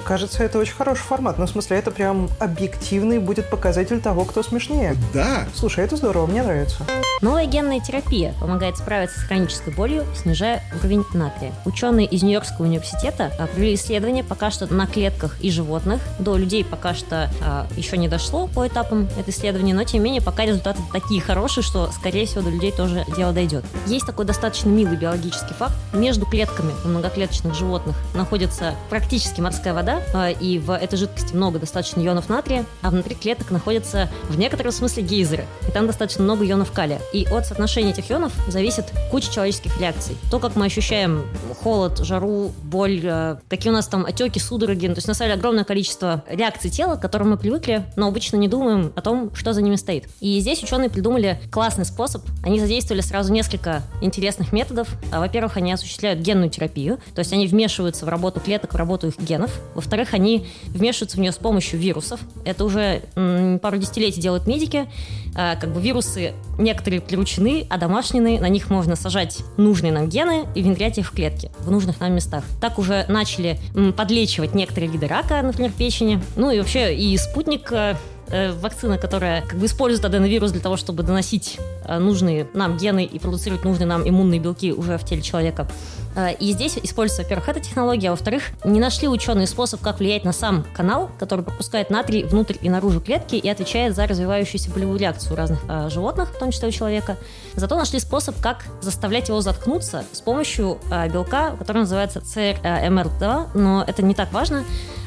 Кажется, 0.05 0.43
это 0.43 0.59
очень 0.59 0.75
хороший 0.75 1.05
формат. 1.05 1.39
Ну, 1.39 1.47
в 1.47 1.51
смысле, 1.51 1.77
это 1.77 1.93
прям 1.93 2.29
объективный 2.41 3.21
будет 3.21 3.49
показатель 3.49 4.01
того, 4.01 4.25
кто 4.25 4.43
смешнее. 4.43 4.97
Да. 5.15 5.47
Слушай, 5.55 5.85
это 5.85 5.95
здорово, 5.95 6.27
мне 6.27 6.43
нравится. 6.43 6.85
Новая 7.21 7.47
генная 7.47 7.79
терапия 7.79 8.35
помогает 8.41 8.79
справиться 8.79 9.21
с 9.21 9.23
хронической 9.23 9.73
болью, 9.73 10.05
снижая 10.21 10.61
уровень 10.77 11.05
натрия. 11.15 11.53
Ученые 11.65 12.09
из 12.09 12.25
Нью-Йоркского 12.25 12.67
университета 12.67 13.31
провели 13.39 13.77
исследование 13.77 14.25
пока 14.25 14.51
что 14.51 14.67
на 14.75 14.89
клетках 14.89 15.37
и 15.41 15.53
животных. 15.53 16.03
До 16.19 16.37
людей 16.37 16.65
пока 16.65 16.95
что 16.95 17.31
а, 17.41 17.69
еще 17.77 17.92
еще 17.93 17.99
не 17.99 18.09
дошло 18.09 18.47
по 18.47 18.67
этапам 18.67 19.09
это 19.19 19.31
исследование, 19.31 19.75
но 19.75 19.85
тем 19.85 20.01
не 20.01 20.05
менее 20.05 20.23
пока 20.23 20.47
результаты 20.47 20.81
такие 20.93 21.21
хорошие, 21.21 21.63
что, 21.63 21.91
скорее 21.93 22.27
всего, 22.27 22.41
до 22.41 22.51
людей 22.51 22.73
тоже 22.73 23.05
дело 23.15 23.33
дойдет. 23.33 23.65
Есть 23.87 24.07
такой 24.07 24.25
достаточно 24.25 24.71
милый 24.71 24.97
биологический 24.97 25.53
факт. 25.53 25.75
Между 25.93 26.25
клетками 26.25 26.73
у 26.85 26.89
многоклеточных 26.89 27.55
животных 27.55 27.97
находится 28.15 28.75
практически 28.89 29.41
морская 29.41 29.75
вода, 29.75 30.01
а, 30.15 30.31
и 30.31 30.59
в 30.59 30.75
этой 30.75 30.97
жидкости 30.97 31.35
много 31.35 31.59
достаточно 31.59 32.01
ионов 32.01 32.29
натрия, 32.31 32.65
а 32.81 32.91
внутри 32.91 33.15
клеток 33.15 33.51
находятся 33.51 34.09
в 34.29 34.39
некотором 34.39 34.73
смысле 34.73 35.03
гейзеры, 35.03 35.45
и 35.69 35.71
там 35.71 35.87
достаточно 35.87 36.25
много 36.25 36.49
ионов 36.49 36.73
калия. 36.73 37.01
И 37.13 37.27
от 37.31 37.47
соотношения 37.47 37.91
этих 37.91 38.11
ионов 38.11 38.33
зависит 38.49 38.87
куча 39.11 39.31
человеческих 39.31 39.79
реакций. 39.79 40.17
То, 40.31 40.39
как 40.39 40.57
мы 40.57 40.67
ощущаем 40.67 41.27
холод, 41.63 41.99
жару, 41.99 42.53
боль, 42.63 43.03
а, 43.05 43.39
какие 43.49 43.71
у 43.71 43.75
нас 43.75 43.87
там 43.87 44.07
отеки, 44.07 44.39
судороги, 44.39 44.87
то 44.87 44.95
есть 44.95 45.09
на 45.09 45.15
самом 45.15 45.31
деле 45.31 45.39
огромное 45.39 45.65
количество 45.65 46.25
реакций 46.29 46.71
тела, 46.71 46.97
к 46.97 47.03
которым 47.03 47.31
мы 47.31 47.37
привыкли, 47.37 47.72
цифре, 47.73 47.85
но 47.97 48.09
обычно 48.09 48.37
не 48.37 48.49
думаем 48.49 48.93
о 48.95 49.01
том, 49.01 49.35
что 49.35 49.53
за 49.53 49.63
ними 49.63 49.77
стоит. 49.77 50.09
И 50.21 50.39
здесь 50.41 50.63
ученые 50.63 50.91
придумали 50.91 51.41
классный 51.51 51.85
способ. 51.85 52.23
Они 52.43 52.61
задействовали 52.61 53.01
сразу 53.01 53.33
несколько 53.33 53.83
интересных 54.01 54.53
методов. 54.53 54.89
А, 55.11 55.21
во-первых, 55.21 55.57
они 55.57 55.73
осуществляют 55.73 56.21
генную 56.21 56.51
терапию, 56.51 56.99
то 57.15 57.21
есть 57.21 57.33
они 57.33 57.47
вмешиваются 57.47 58.05
в 58.07 58.09
работу 58.09 58.41
клеток, 58.41 58.75
в 58.75 58.77
работу 58.77 59.09
их 59.09 59.19
генов. 59.19 59.61
Во-вторых, 59.75 60.15
они 60.15 60.47
вмешиваются 60.67 61.17
в 61.17 61.21
нее 61.21 61.33
с 61.33 61.37
помощью 61.37 61.79
вирусов. 61.79 62.21
Это 62.45 62.65
уже 62.65 63.03
пару 63.15 63.79
десятилетий 63.79 64.21
делают 64.21 64.47
медики. 64.47 64.89
А, 65.35 65.57
как 65.57 65.73
бы 65.73 65.81
вирусы 65.81 66.35
некоторые 66.59 67.01
приручены, 67.01 67.67
одомашнены, 67.71 68.39
на 68.39 68.49
них 68.49 68.69
можно 68.69 68.97
сажать 68.97 69.39
нужные 69.57 69.93
нам 69.93 70.09
гены 70.09 70.47
и 70.55 70.63
внедрять 70.63 70.99
их 70.99 71.09
в 71.09 71.13
клетки 71.13 71.51
в 71.61 71.71
нужных 71.71 72.01
нам 72.01 72.15
местах. 72.15 72.45
Так 72.61 72.79
уже 72.79 73.07
начали 73.09 73.59
подлечивать 73.97 74.55
некоторые 74.55 74.91
виды 74.91 75.07
рака, 75.07 75.41
например, 75.43 75.73
печени. 75.73 76.23
Ну 76.37 76.51
и 76.51 76.59
вообще 76.59 76.95
и 76.95 77.17
спутник 77.17 77.73
э, 77.73 77.97
э, 78.29 78.53
вакцина, 78.53 78.99
которая 78.99 79.43
как 79.43 79.59
бы 79.59 79.67
использует 79.67 80.05
аденовирус 80.05 80.53
для 80.53 80.61
того, 80.61 80.77
чтобы 80.77 81.03
доносить 81.03 81.59
э, 81.82 81.82
нужные 81.89 82.47
нам 82.55 82.77
гены 82.77 83.05
и 83.05 83.19
продуцировать 83.19 83.65
нужные 83.65 83.87
нам 83.87 84.09
иммунные 84.09 84.41
белки 84.41 84.73
уже 84.73 84.99
в 84.99 85.05
теле 85.05 85.23
человека. 85.23 85.67
Э, 86.15 86.33
и 86.35 86.53
здесь 86.53 86.79
используется, 86.83 87.23
во-первых, 87.23 87.49
эта 87.49 87.61
технология, 87.61 88.09
а 88.09 88.11
во-вторых, 88.13 88.45
не 88.65 88.81
нашли 88.81 89.09
ученые 89.09 89.47
способ, 89.47 89.81
как 89.81 89.99
влиять 89.99 90.25
на 90.25 90.33
сам 90.33 90.65
канал, 90.75 91.11
который 91.19 91.45
пропускает 91.45 91.91
натрий 91.91 92.25
внутрь 92.25 92.57
и 92.61 92.69
наружу 92.69 93.01
клетки 93.01 93.37
и 93.37 93.49
отвечает 93.49 93.95
за 93.95 94.07
развивающуюся 94.07 94.71
болевую 94.71 94.99
реакцию 94.99 95.37
разных 95.37 95.61
э, 95.69 95.89
животных, 95.91 96.31
в 96.31 96.39
том 96.39 96.51
числе 96.51 96.69
у 96.69 96.71
человека. 96.71 97.17
Зато 97.55 97.77
нашли 97.77 97.99
способ, 98.01 98.41
как 98.41 98.65
заставлять 98.81 99.29
его 99.29 99.41
заткнуться 99.41 100.05
с 100.13 100.21
помощью 100.21 100.79
э, 100.91 101.09
белка, 101.09 101.57
который 101.59 101.79
называется 101.79 102.21
CRMR2, 102.21 103.49
но 103.55 103.85
это 103.87 104.03
не 104.03 104.15
так 104.15 104.33
важно. 104.33 104.65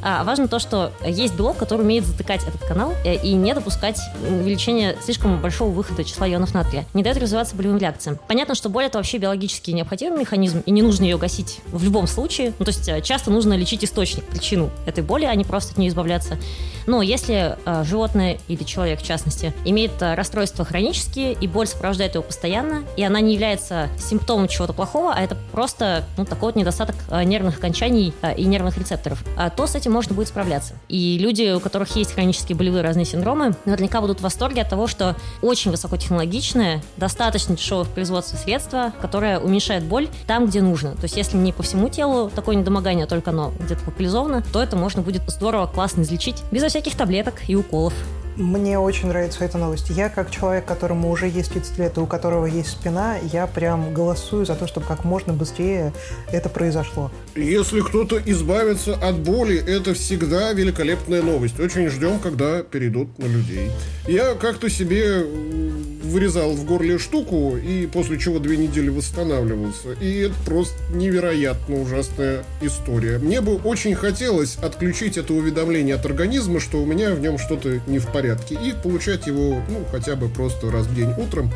А 0.07 0.23
важно 0.23 0.47
то, 0.47 0.59
что 0.59 0.91
есть 1.03 1.35
белок, 1.35 1.57
который 1.57 1.81
умеет 1.81 2.05
затыкать 2.05 2.43
этот 2.47 2.61
канал 2.61 2.93
э, 3.03 3.15
и 3.15 3.33
не 3.33 3.53
допускать 3.53 3.99
увеличения 4.21 4.95
слишком 5.03 5.41
большого 5.41 5.71
выхода 5.71 6.03
числа 6.03 6.29
ионов 6.29 6.53
натрия. 6.53 6.64
Не 6.93 7.03
дает 7.03 7.17
развиваться 7.17 7.55
болевым 7.55 7.77
реакциям. 7.77 8.19
Понятно, 8.27 8.55
что 8.55 8.69
боль 8.69 8.85
это 8.85 8.97
вообще 8.97 9.17
биологически 9.17 9.71
необходимый 9.71 10.19
механизм, 10.19 10.61
и 10.65 10.71
не 10.71 10.81
нужно 10.81 11.03
ее 11.03 11.17
гасить 11.17 11.61
в 11.67 11.83
любом 11.83 12.07
случае. 12.07 12.53
Ну, 12.59 12.65
то 12.65 12.71
есть 12.71 12.87
э, 12.89 13.01
часто 13.01 13.31
нужно 13.31 13.55
лечить 13.55 13.83
источник, 13.83 14.25
причину 14.25 14.69
этой 14.85 15.03
боли, 15.03 15.25
а 15.25 15.35
не 15.35 15.43
просто 15.43 15.71
от 15.71 15.77
нее 15.77 15.89
избавляться. 15.89 16.37
Но 16.87 17.01
если 17.01 17.57
э, 17.65 17.83
животное 17.83 18.37
или 18.47 18.63
человек, 18.63 18.99
в 18.99 19.03
частности, 19.03 19.53
имеет 19.65 20.01
э, 20.01 20.13
расстройства 20.13 20.65
хронические, 20.65 21.33
и 21.33 21.47
боль 21.47 21.67
сопровождает 21.67 22.15
его 22.15 22.23
постоянно, 22.23 22.83
и 22.95 23.03
она 23.03 23.21
не 23.21 23.33
является 23.33 23.89
симптомом 23.97 24.47
чего-то 24.47 24.73
плохого, 24.73 25.13
а 25.13 25.21
это 25.21 25.35
просто 25.51 26.05
ну, 26.17 26.25
такой 26.25 26.49
вот 26.49 26.55
недостаток 26.55 26.95
э, 27.09 27.23
нервных 27.23 27.57
окончаний 27.57 28.13
э, 28.21 28.35
и 28.35 28.45
нервных 28.45 28.77
рецепторов, 28.77 29.23
э, 29.37 29.49
то 29.55 29.67
с 29.67 29.75
этим 29.75 29.91
можно 29.91 30.15
будет 30.15 30.27
справляться. 30.27 30.75
И 30.87 31.17
люди, 31.17 31.53
у 31.53 31.59
которых 31.59 31.95
есть 31.95 32.13
хронические 32.13 32.55
болевые 32.55 32.83
разные 32.83 33.05
синдромы, 33.05 33.55
наверняка 33.65 34.01
будут 34.01 34.19
в 34.19 34.23
восторге 34.23 34.61
от 34.61 34.69
того, 34.69 34.87
что 34.87 35.15
очень 35.41 35.71
высокотехнологичное, 36.55 36.81
достаточно 36.97 37.55
дешевое 37.55 37.83
в 37.83 37.89
производстве 37.89 38.37
средство, 38.37 38.93
которое 39.01 39.39
уменьшает 39.39 39.83
боль 39.83 40.09
там, 40.27 40.47
где 40.47 40.61
нужно. 40.61 40.91
То 40.95 41.03
есть 41.03 41.17
если 41.17 41.37
не 41.37 41.51
по 41.51 41.63
всему 41.63 41.89
телу 41.89 42.29
такое 42.33 42.55
недомогание, 42.55 43.05
а 43.05 43.07
только 43.07 43.31
оно 43.31 43.53
где-то 43.59 43.81
локализовано, 43.85 44.43
то 44.53 44.61
это 44.61 44.75
можно 44.75 45.01
будет 45.01 45.21
здорово, 45.27 45.67
классно 45.67 46.01
излечить 46.01 46.43
без 46.51 46.63
всяких 46.63 46.95
таблеток 46.95 47.47
и 47.47 47.55
уколов. 47.55 47.93
Мне 48.37 48.77
очень 48.77 49.07
нравится 49.07 49.45
эта 49.45 49.57
новость. 49.57 49.89
Я, 49.89 50.09
как 50.09 50.29
человек, 50.29 50.65
которому 50.65 51.09
уже 51.09 51.29
есть 51.29 51.53
30 51.53 51.77
лет 51.79 51.97
и 51.97 52.01
у 52.01 52.05
которого 52.05 52.45
есть 52.45 52.69
спина, 52.69 53.17
я 53.31 53.47
прям 53.47 53.93
голосую 53.93 54.45
за 54.45 54.55
то, 54.55 54.67
чтобы 54.67 54.85
как 54.85 55.05
можно 55.05 55.31
быстрее 55.31 55.93
это 56.33 56.49
произошло. 56.49 57.11
Если 57.35 57.79
кто-то 57.79 58.21
избавится 58.25 58.95
от 58.95 59.19
боли, 59.19 59.57
это 59.57 59.93
всегда 59.93 60.51
великолепная 60.51 61.21
новость. 61.21 61.61
Очень 61.61 61.87
ждем, 61.89 62.19
когда 62.19 62.61
перейдут 62.61 63.17
на 63.17 63.25
людей. 63.25 63.71
Я 64.05 64.33
как-то 64.33 64.69
себе 64.69 65.23
вырезал 66.03 66.51
в 66.51 66.65
горле 66.65 66.97
штуку, 66.97 67.57
и 67.57 67.87
после 67.87 68.19
чего 68.19 68.39
две 68.39 68.57
недели 68.57 68.89
восстанавливался. 68.89 69.93
И 70.01 70.19
это 70.19 70.35
просто 70.45 70.75
невероятно 70.93 71.81
ужасная 71.81 72.43
история. 72.61 73.17
Мне 73.17 73.41
бы 73.41 73.55
очень 73.55 73.95
хотелось 73.95 74.57
отключить 74.57 75.17
это 75.17 75.33
уведомление 75.33 75.95
от 75.95 76.05
организма, 76.05 76.59
что 76.59 76.81
у 76.81 76.85
меня 76.85 77.11
в 77.11 77.19
нем 77.19 77.37
что-то 77.37 77.81
не 77.87 77.99
в 77.99 78.07
порядке, 78.07 78.24
и 78.55 78.73
получать 78.73 79.27
его, 79.27 79.61
ну, 79.69 79.85
хотя 79.91 80.15
бы 80.15 80.29
просто 80.29 80.71
раз 80.71 80.85
в 80.87 80.95
день 80.95 81.13
утром. 81.17 81.51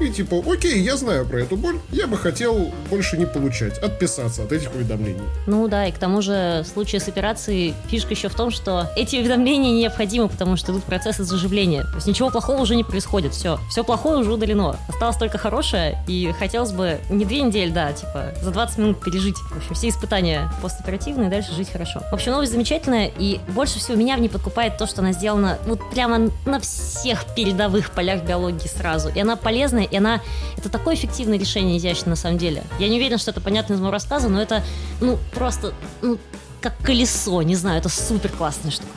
И 0.00 0.10
типа, 0.10 0.42
окей, 0.46 0.80
я 0.80 0.96
знаю 0.96 1.26
про 1.26 1.40
эту 1.40 1.56
боль, 1.56 1.78
я 1.90 2.06
бы 2.06 2.18
хотел 2.18 2.72
больше 2.90 3.16
не 3.16 3.26
получать, 3.26 3.78
отписаться 3.78 4.42
от 4.42 4.52
этих 4.52 4.74
уведомлений. 4.74 5.22
Ну 5.46 5.68
да, 5.68 5.86
и 5.86 5.92
к 5.92 5.98
тому 5.98 6.20
же 6.20 6.62
в 6.64 6.68
случае 6.68 7.00
с 7.00 7.08
операцией 7.08 7.74
фишка 7.88 8.10
еще 8.10 8.28
в 8.28 8.34
том, 8.34 8.50
что 8.50 8.90
эти 8.94 9.16
уведомления 9.16 9.72
необходимы, 9.72 10.28
потому 10.28 10.56
что 10.56 10.72
идут 10.72 10.84
процессы 10.84 11.24
заживления. 11.24 11.84
То 11.84 11.94
есть 11.94 12.06
ничего 12.06 12.30
плохого 12.30 12.60
уже 12.60 12.76
не 12.76 12.84
происходит, 12.84 13.32
все. 13.32 13.58
Все 13.70 13.84
плохое 13.84 14.18
уже 14.18 14.32
удалено. 14.32 14.76
Осталось 14.88 15.16
только 15.16 15.38
хорошее, 15.38 15.98
и 16.06 16.32
хотелось 16.38 16.72
бы 16.72 16.98
не 17.08 17.24
две 17.24 17.40
недели, 17.40 17.70
да, 17.70 17.92
типа 17.92 18.34
за 18.42 18.50
20 18.50 18.78
минут 18.78 19.00
пережить. 19.02 19.36
В 19.36 19.56
общем, 19.56 19.74
все 19.74 19.88
испытания 19.88 20.52
постоперативные, 20.60 21.28
и 21.28 21.30
дальше 21.30 21.52
жить 21.54 21.70
хорошо. 21.70 22.00
В 22.10 22.14
общем, 22.14 22.32
новость 22.32 22.52
замечательная, 22.52 23.10
и 23.18 23.40
больше 23.48 23.78
всего 23.78 23.96
меня 23.96 24.16
в 24.16 24.20
ней 24.20 24.28
подкупает 24.28 24.76
то, 24.76 24.86
что 24.86 25.00
она 25.00 25.12
сделана 25.12 25.58
вот 25.66 25.80
прямо 25.90 26.30
на 26.44 26.60
всех 26.60 27.24
передовых 27.34 27.92
полях 27.92 28.22
биологии 28.22 28.68
сразу. 28.68 29.08
И 29.08 29.20
она 29.20 29.36
полезная, 29.36 29.85
и 29.90 29.96
она... 29.96 30.20
Это 30.56 30.68
такое 30.68 30.94
эффективное 30.94 31.38
решение, 31.38 31.78
изящное 31.78 32.10
на 32.10 32.16
самом 32.16 32.38
деле. 32.38 32.62
Я 32.78 32.88
не 32.88 32.96
уверена, 32.96 33.18
что 33.18 33.30
это 33.30 33.40
понятно 33.40 33.74
из 33.74 33.78
моего 33.78 33.92
рассказа, 33.92 34.28
но 34.28 34.40
это, 34.40 34.62
ну, 35.00 35.18
просто, 35.32 35.74
ну, 36.02 36.18
как 36.60 36.76
колесо, 36.78 37.42
не 37.42 37.54
знаю, 37.54 37.78
это 37.78 37.88
супер 37.88 38.30
классная 38.30 38.70
штука. 38.70 38.90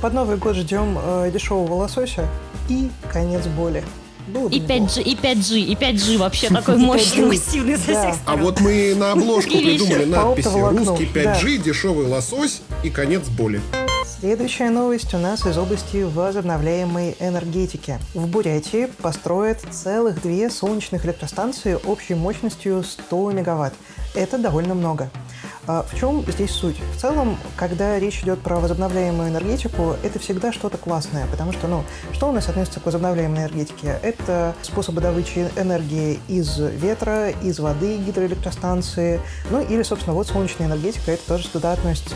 Под 0.00 0.12
Новый 0.12 0.36
год 0.36 0.56
ждем 0.56 0.98
э, 1.02 1.30
дешевого 1.32 1.74
лосося 1.74 2.28
и 2.68 2.90
конец 3.10 3.46
боли. 3.46 3.82
Было 4.28 4.48
и 4.48 4.60
5G, 4.60 5.02
и 5.02 5.14
5G, 5.14 5.58
и 5.60 5.74
5G 5.74 6.16
вообще 6.18 6.48
такой 6.48 6.76
мощный, 6.76 7.26
массивный 7.26 7.76
со 7.76 7.84
всех 7.84 8.14
сторон. 8.14 8.20
А 8.26 8.36
вот 8.36 8.60
мы 8.60 8.94
на 8.96 9.12
обложку 9.12 9.50
придумали 9.50 10.04
надписи 10.04 10.48
«Русский 10.48 11.06
5G, 11.06 11.58
дешевый 11.58 12.06
лосось 12.06 12.62
и 12.82 12.90
конец 12.90 13.22
боли». 13.28 13.60
Следующая 14.18 14.70
новость 14.70 15.12
у 15.12 15.18
нас 15.18 15.44
из 15.44 15.58
области 15.58 15.98
возобновляемой 15.98 17.16
энергетики. 17.20 17.98
В 18.14 18.26
Бурятии 18.26 18.86
построят 19.02 19.60
целых 19.70 20.22
две 20.22 20.48
солнечных 20.48 21.04
электростанции 21.04 21.78
общей 21.84 22.14
мощностью 22.14 22.82
100 22.82 23.32
мегаватт. 23.32 23.74
Это 24.14 24.38
довольно 24.38 24.74
много. 24.74 25.10
А 25.66 25.82
в 25.82 25.94
чем 25.98 26.24
здесь 26.30 26.52
суть? 26.52 26.76
В 26.94 27.00
целом, 27.00 27.36
когда 27.56 27.98
речь 27.98 28.22
идет 28.22 28.40
про 28.40 28.56
возобновляемую 28.56 29.28
энергетику, 29.28 29.96
это 30.02 30.18
всегда 30.18 30.50
что-то 30.50 30.78
классное, 30.78 31.26
потому 31.26 31.52
что, 31.52 31.66
ну, 31.66 31.84
что 32.12 32.30
у 32.30 32.32
нас 32.32 32.48
относится 32.48 32.80
к 32.80 32.86
возобновляемой 32.86 33.40
энергетике? 33.40 33.98
Это 34.02 34.54
способы 34.62 35.02
добычи 35.02 35.50
энергии 35.56 36.20
из 36.28 36.56
ветра, 36.58 37.30
из 37.42 37.58
воды, 37.58 37.98
гидроэлектростанции, 37.98 39.20
ну 39.50 39.60
или, 39.60 39.82
собственно, 39.82 40.14
вот 40.14 40.28
солнечная 40.28 40.68
энергетика, 40.68 41.10
это 41.10 41.26
тоже 41.26 41.48
туда 41.48 41.72
относится. 41.72 42.14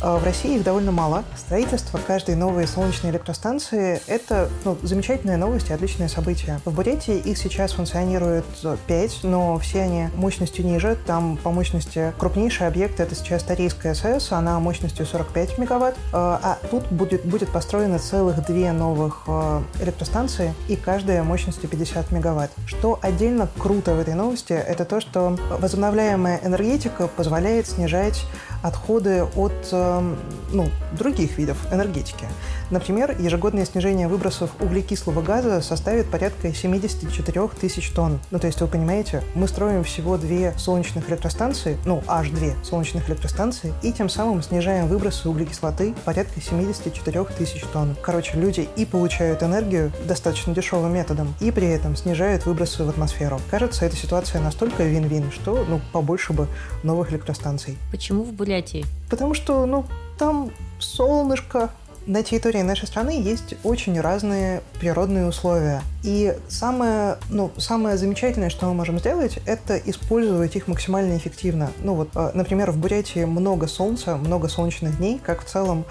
А 0.00 0.18
в 0.18 0.24
России 0.24 0.56
их 0.56 0.62
довольно 0.62 0.92
мало. 0.92 1.24
Строительство 1.36 1.98
каждой 1.98 2.36
новой 2.36 2.66
солнечной 2.66 3.10
электростанции– 3.12 4.00
это 4.06 4.48
ну, 4.64 4.76
замечательная 4.82 5.36
новость 5.36 5.70
и 5.70 5.72
отличное 5.72 6.08
событие. 6.08 6.60
В 6.64 6.72
Бурятии 6.72 7.16
их 7.16 7.38
сейчас 7.38 7.72
функционирует 7.72 8.44
5, 8.86 9.20
но 9.24 9.58
все 9.58 9.82
они 9.82 10.08
мощностью 10.14 10.64
ниже. 10.64 10.96
Там 11.06 11.36
по 11.36 11.50
мощности 11.50 12.12
крупнейший 12.18 12.66
объект– 12.66 13.00
это 13.00 13.14
сейчас 13.14 13.42
Тарийская 13.42 13.94
СС, 13.94 14.32
она 14.32 14.58
мощностью 14.60 15.06
45 15.06 15.58
мегаватт. 15.58 15.96
А, 16.12 16.40
а 16.42 16.66
тут 16.68 16.86
будет, 16.92 17.24
будет 17.24 17.50
построено 17.50 17.98
целых 17.98 18.46
две 18.46 18.72
новых 18.72 19.24
а, 19.26 19.62
электростанции, 19.80 20.54
и 20.68 20.76
каждая 20.76 21.22
мощностью 21.22 21.68
50 21.68 22.12
мегаватт. 22.12 22.50
Что 22.66 22.98
отдельно 23.02 23.48
круто 23.58 23.94
в 23.94 24.00
этой 24.00 24.14
новости– 24.14 24.52
это 24.68 24.84
то, 24.84 25.00
что 25.00 25.36
возобновляемая 25.50 26.40
энергетика 26.44 27.08
позволяет 27.08 27.66
снижать 27.66 28.24
отходы 28.62 29.24
от 29.36 29.72
э, 29.88 30.14
ну, 30.52 30.68
других 30.92 31.38
видов 31.38 31.56
энергетики. 31.72 32.26
Например, 32.70 33.14
ежегодное 33.18 33.64
снижение 33.64 34.08
выбросов 34.08 34.50
углекислого 34.60 35.22
газа 35.22 35.60
составит 35.62 36.06
порядка 36.10 36.52
74 36.52 37.48
тысяч 37.60 37.90
тонн. 37.90 38.20
Ну, 38.30 38.38
то 38.38 38.46
есть, 38.46 38.60
вы 38.60 38.66
понимаете, 38.66 39.22
мы 39.34 39.48
строим 39.48 39.84
всего 39.84 40.18
две 40.18 40.52
солнечных 40.58 41.08
электростанции, 41.08 41.78
ну, 41.84 42.02
аж 42.06 42.30
две 42.30 42.54
солнечных 42.62 43.08
электростанции, 43.08 43.72
и 43.82 43.92
тем 43.92 44.08
самым 44.08 44.42
снижаем 44.42 44.86
выбросы 44.88 45.28
углекислоты 45.28 45.94
порядка 46.04 46.40
74 46.40 47.24
тысяч 47.36 47.62
тонн. 47.72 47.96
Короче, 48.02 48.38
люди 48.38 48.68
и 48.76 48.84
получают 48.84 49.42
энергию 49.42 49.90
достаточно 50.06 50.54
дешевым 50.54 50.92
методом, 50.92 51.34
и 51.40 51.50
при 51.50 51.68
этом 51.68 51.96
снижают 51.96 52.46
выбросы 52.46 52.84
в 52.84 52.88
атмосферу. 52.88 53.40
Кажется, 53.50 53.84
эта 53.84 53.96
ситуация 53.96 54.40
настолько 54.40 54.84
вин-вин, 54.84 55.30
что, 55.30 55.64
ну, 55.68 55.80
побольше 55.92 56.32
бы 56.32 56.48
новых 56.82 57.12
электростанций. 57.12 57.78
Почему 57.90 58.22
в 58.22 58.32
Бурятии? 58.32 58.84
Потому 59.08 59.34
что, 59.34 59.66
ну, 59.66 59.84
там 60.18 60.50
солнышко, 60.78 61.70
на 62.08 62.22
территории 62.22 62.62
нашей 62.62 62.88
страны 62.88 63.20
есть 63.22 63.54
очень 63.62 64.00
разные 64.00 64.62
природные 64.80 65.26
условия. 65.26 65.82
И 66.02 66.34
самое, 66.48 67.18
ну, 67.28 67.50
самое 67.58 67.98
замечательное, 67.98 68.48
что 68.48 68.66
мы 68.66 68.74
можем 68.74 68.98
сделать, 68.98 69.38
это 69.44 69.76
использовать 69.76 70.56
их 70.56 70.68
максимально 70.68 71.16
эффективно. 71.18 71.70
Ну 71.82 71.94
вот, 71.94 72.10
э, 72.14 72.30
например, 72.34 72.70
в 72.70 72.78
Бурятии 72.78 73.24
много 73.24 73.66
солнца, 73.66 74.16
много 74.16 74.48
солнечных 74.48 74.96
дней, 74.96 75.20
как 75.22 75.44
в 75.44 75.48
целом 75.48 75.84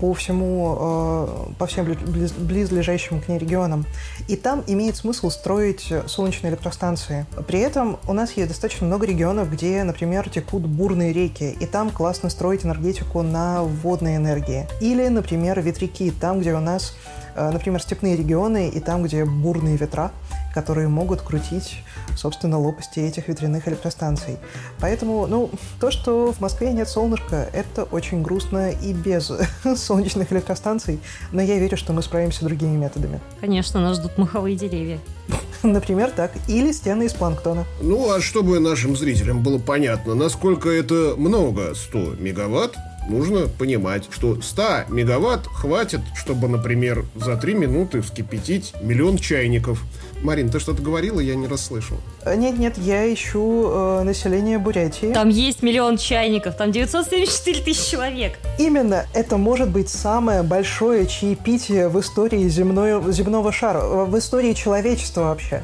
по 0.00 0.12
всему, 0.12 0.76
э, 0.80 1.28
по 1.58 1.66
всем 1.66 1.84
близ, 1.84 2.32
близлежащим 2.32 3.20
к 3.20 3.28
ней 3.28 3.38
регионам. 3.38 3.86
И 4.26 4.34
там 4.34 4.64
имеет 4.66 4.96
смысл 4.96 5.30
строить 5.30 5.92
солнечные 6.06 6.50
электростанции. 6.50 7.26
При 7.46 7.60
этом 7.60 8.00
у 8.08 8.12
нас 8.12 8.32
есть 8.32 8.48
достаточно 8.48 8.86
много 8.86 9.06
регионов, 9.06 9.50
где, 9.52 9.84
например, 9.84 10.28
текут 10.30 10.66
бурные 10.66 11.12
реки, 11.12 11.56
и 11.60 11.66
там 11.66 11.90
классно 11.90 12.28
строить 12.28 12.64
энергетику 12.64 13.22
на 13.22 13.62
водной 13.62 14.16
энергии. 14.16 14.66
Или, 14.80 15.06
например, 15.06 15.59
ветряки, 15.60 16.10
там, 16.10 16.40
где 16.40 16.54
у 16.54 16.60
нас 16.60 16.94
Э, 17.34 17.50
например, 17.50 17.80
степные 17.80 18.16
регионы 18.16 18.68
и 18.68 18.80
там, 18.80 19.02
где 19.02 19.24
бурные 19.24 19.76
ветра, 19.76 20.12
которые 20.54 20.88
могут 20.88 21.22
крутить, 21.22 21.82
собственно, 22.16 22.58
лопасти 22.58 23.00
этих 23.00 23.28
ветряных 23.28 23.68
электростанций. 23.68 24.36
Поэтому, 24.80 25.26
ну, 25.26 25.50
то, 25.80 25.90
что 25.90 26.32
в 26.32 26.40
Москве 26.40 26.72
нет 26.72 26.88
солнышка, 26.88 27.48
это 27.52 27.84
очень 27.84 28.22
грустно 28.22 28.70
и 28.70 28.92
без 28.92 29.32
солнечных 29.76 30.32
электростанций, 30.32 31.00
но 31.32 31.40
я 31.40 31.58
верю, 31.58 31.76
что 31.76 31.92
мы 31.92 32.02
справимся 32.02 32.44
другими 32.44 32.76
методами. 32.76 33.20
Конечно, 33.40 33.80
нас 33.80 33.98
ждут 33.98 34.18
маховые 34.18 34.56
деревья. 34.56 34.98
Например, 35.62 36.10
так. 36.10 36.32
Или 36.48 36.72
стены 36.72 37.04
из 37.04 37.12
планктона. 37.12 37.64
Ну, 37.80 38.12
а 38.12 38.20
чтобы 38.20 38.58
нашим 38.60 38.96
зрителям 38.96 39.42
было 39.42 39.58
понятно, 39.58 40.14
насколько 40.14 40.68
это 40.68 41.14
много 41.16 41.74
100 41.74 42.16
мегаватт, 42.18 42.76
нужно 43.10 43.48
понимать, 43.48 44.08
что 44.10 44.40
100 44.40 44.84
мегаватт 44.88 45.46
хватит, 45.46 46.00
чтобы, 46.16 46.48
например, 46.48 47.04
за 47.14 47.36
3 47.36 47.54
минуты 47.54 48.00
вскипятить 48.00 48.72
миллион 48.80 49.18
чайников. 49.18 49.82
Марин, 50.22 50.50
ты 50.50 50.60
что-то 50.60 50.82
говорила, 50.82 51.18
я 51.20 51.34
не 51.34 51.46
расслышал. 51.46 51.96
Нет-нет, 52.26 52.76
э, 52.76 52.82
я 52.82 53.12
ищу 53.12 53.70
э, 53.70 54.02
население 54.02 54.58
Бурятии. 54.58 55.12
Там 55.12 55.30
есть 55.30 55.62
миллион 55.62 55.96
чайников, 55.96 56.56
там 56.56 56.72
974 56.72 57.60
тысячи 57.62 57.90
человек. 57.90 58.38
Именно 58.58 59.06
это 59.14 59.38
может 59.38 59.70
быть 59.70 59.88
самое 59.88 60.42
большое 60.42 61.06
чаепитие 61.06 61.88
в 61.88 61.98
истории 62.00 62.46
земной, 62.48 63.00
земного 63.12 63.50
шара, 63.50 64.04
в 64.04 64.18
истории 64.18 64.52
человечества 64.52 65.22
вообще. 65.22 65.62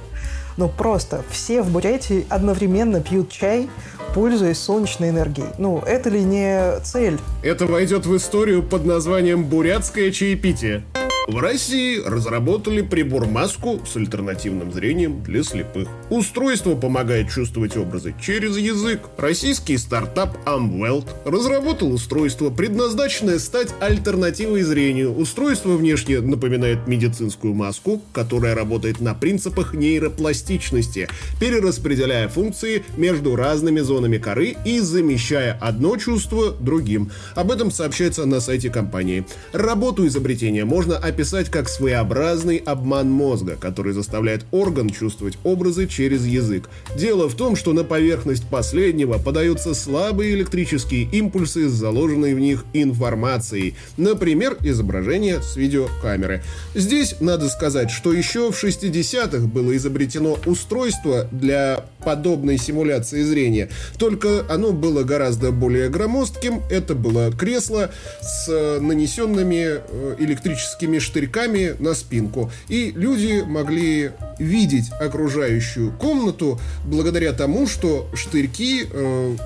Ну 0.56 0.70
просто 0.70 1.22
все 1.30 1.60
в 1.60 1.70
Бурятии 1.70 2.26
одновременно 2.30 3.02
пьют 3.02 3.30
чай, 3.30 3.68
пользуясь 4.16 4.58
солнечной 4.58 5.10
энергией. 5.10 5.48
Ну, 5.58 5.82
это 5.86 6.08
ли 6.08 6.24
не 6.24 6.80
цель? 6.80 7.18
Это 7.42 7.66
войдет 7.66 8.06
в 8.06 8.16
историю 8.16 8.62
под 8.62 8.86
названием 8.86 9.44
«Бурятское 9.44 10.10
чаепитие». 10.10 10.84
В 11.28 11.36
России 11.36 12.00
разработали 12.02 12.80
прибор-маску 12.80 13.80
с 13.84 13.94
альтернативным 13.94 14.72
зрением 14.72 15.22
для 15.22 15.42
слепых. 15.42 15.88
Устройство 16.08 16.76
помогает 16.76 17.30
чувствовать 17.30 17.76
образы 17.76 18.14
через 18.22 18.56
язык. 18.56 19.00
Российский 19.16 19.76
стартап 19.76 20.36
Amwelt 20.46 21.08
разработал 21.24 21.92
устройство, 21.92 22.50
предназначенное 22.50 23.40
стать 23.40 23.74
альтернативой 23.80 24.62
зрению. 24.62 25.12
Устройство 25.16 25.70
внешне 25.70 26.20
напоминает 26.20 26.86
медицинскую 26.86 27.54
маску, 27.54 28.00
которая 28.12 28.54
работает 28.54 29.00
на 29.00 29.14
принципах 29.14 29.74
нейропластичности, 29.74 31.08
перераспределяя 31.40 32.28
функции 32.28 32.84
между 32.96 33.34
разными 33.34 33.80
зонами 33.80 34.18
коры 34.18 34.54
и 34.64 34.78
замещая 34.78 35.58
одно 35.60 35.96
чувство 35.96 36.52
другим. 36.52 37.10
Об 37.34 37.50
этом 37.50 37.72
сообщается 37.72 38.26
на 38.26 38.38
сайте 38.38 38.70
компании. 38.70 39.26
Работу 39.52 40.06
изобретения 40.06 40.64
можно 40.64 40.96
описать 40.96 41.50
как 41.50 41.68
своеобразный 41.68 42.58
обман 42.58 43.10
мозга, 43.10 43.56
который 43.56 43.92
заставляет 43.92 44.46
орган 44.52 44.88
чувствовать 44.90 45.36
образы 45.42 45.88
через 45.96 46.26
язык. 46.26 46.68
Дело 46.96 47.28
в 47.28 47.34
том, 47.34 47.56
что 47.56 47.72
на 47.72 47.82
поверхность 47.82 48.46
последнего 48.48 49.18
подаются 49.18 49.74
слабые 49.74 50.34
электрические 50.34 51.04
импульсы 51.04 51.68
с 51.68 51.72
заложенной 51.72 52.34
в 52.34 52.38
них 52.38 52.64
информацией, 52.74 53.74
например, 53.96 54.58
изображение 54.60 55.40
с 55.40 55.56
видеокамеры. 55.56 56.42
Здесь 56.74 57.16
надо 57.20 57.48
сказать, 57.48 57.90
что 57.90 58.12
еще 58.12 58.52
в 58.52 58.62
60-х 58.62 59.46
было 59.46 59.74
изобретено 59.76 60.38
устройство 60.44 61.26
для 61.32 61.86
подобной 62.04 62.58
симуляции 62.58 63.22
зрения, 63.22 63.68
только 63.98 64.44
оно 64.48 64.72
было 64.72 65.02
гораздо 65.02 65.50
более 65.50 65.88
громоздким, 65.88 66.62
это 66.70 66.94
было 66.94 67.32
кресло 67.32 67.90
с 68.20 68.78
нанесенными 68.80 69.80
э, 69.80 70.16
электрическими 70.20 70.98
штырьками 70.98 71.74
на 71.78 71.94
спинку. 71.94 72.52
И 72.68 72.92
люди 72.94 73.42
могли 73.46 74.12
видеть 74.38 74.90
окружающую 75.00 75.85
комнату 75.92 76.60
благодаря 76.84 77.32
тому, 77.32 77.66
что 77.66 78.08
штырьки 78.14 78.86
э, 78.90 79.36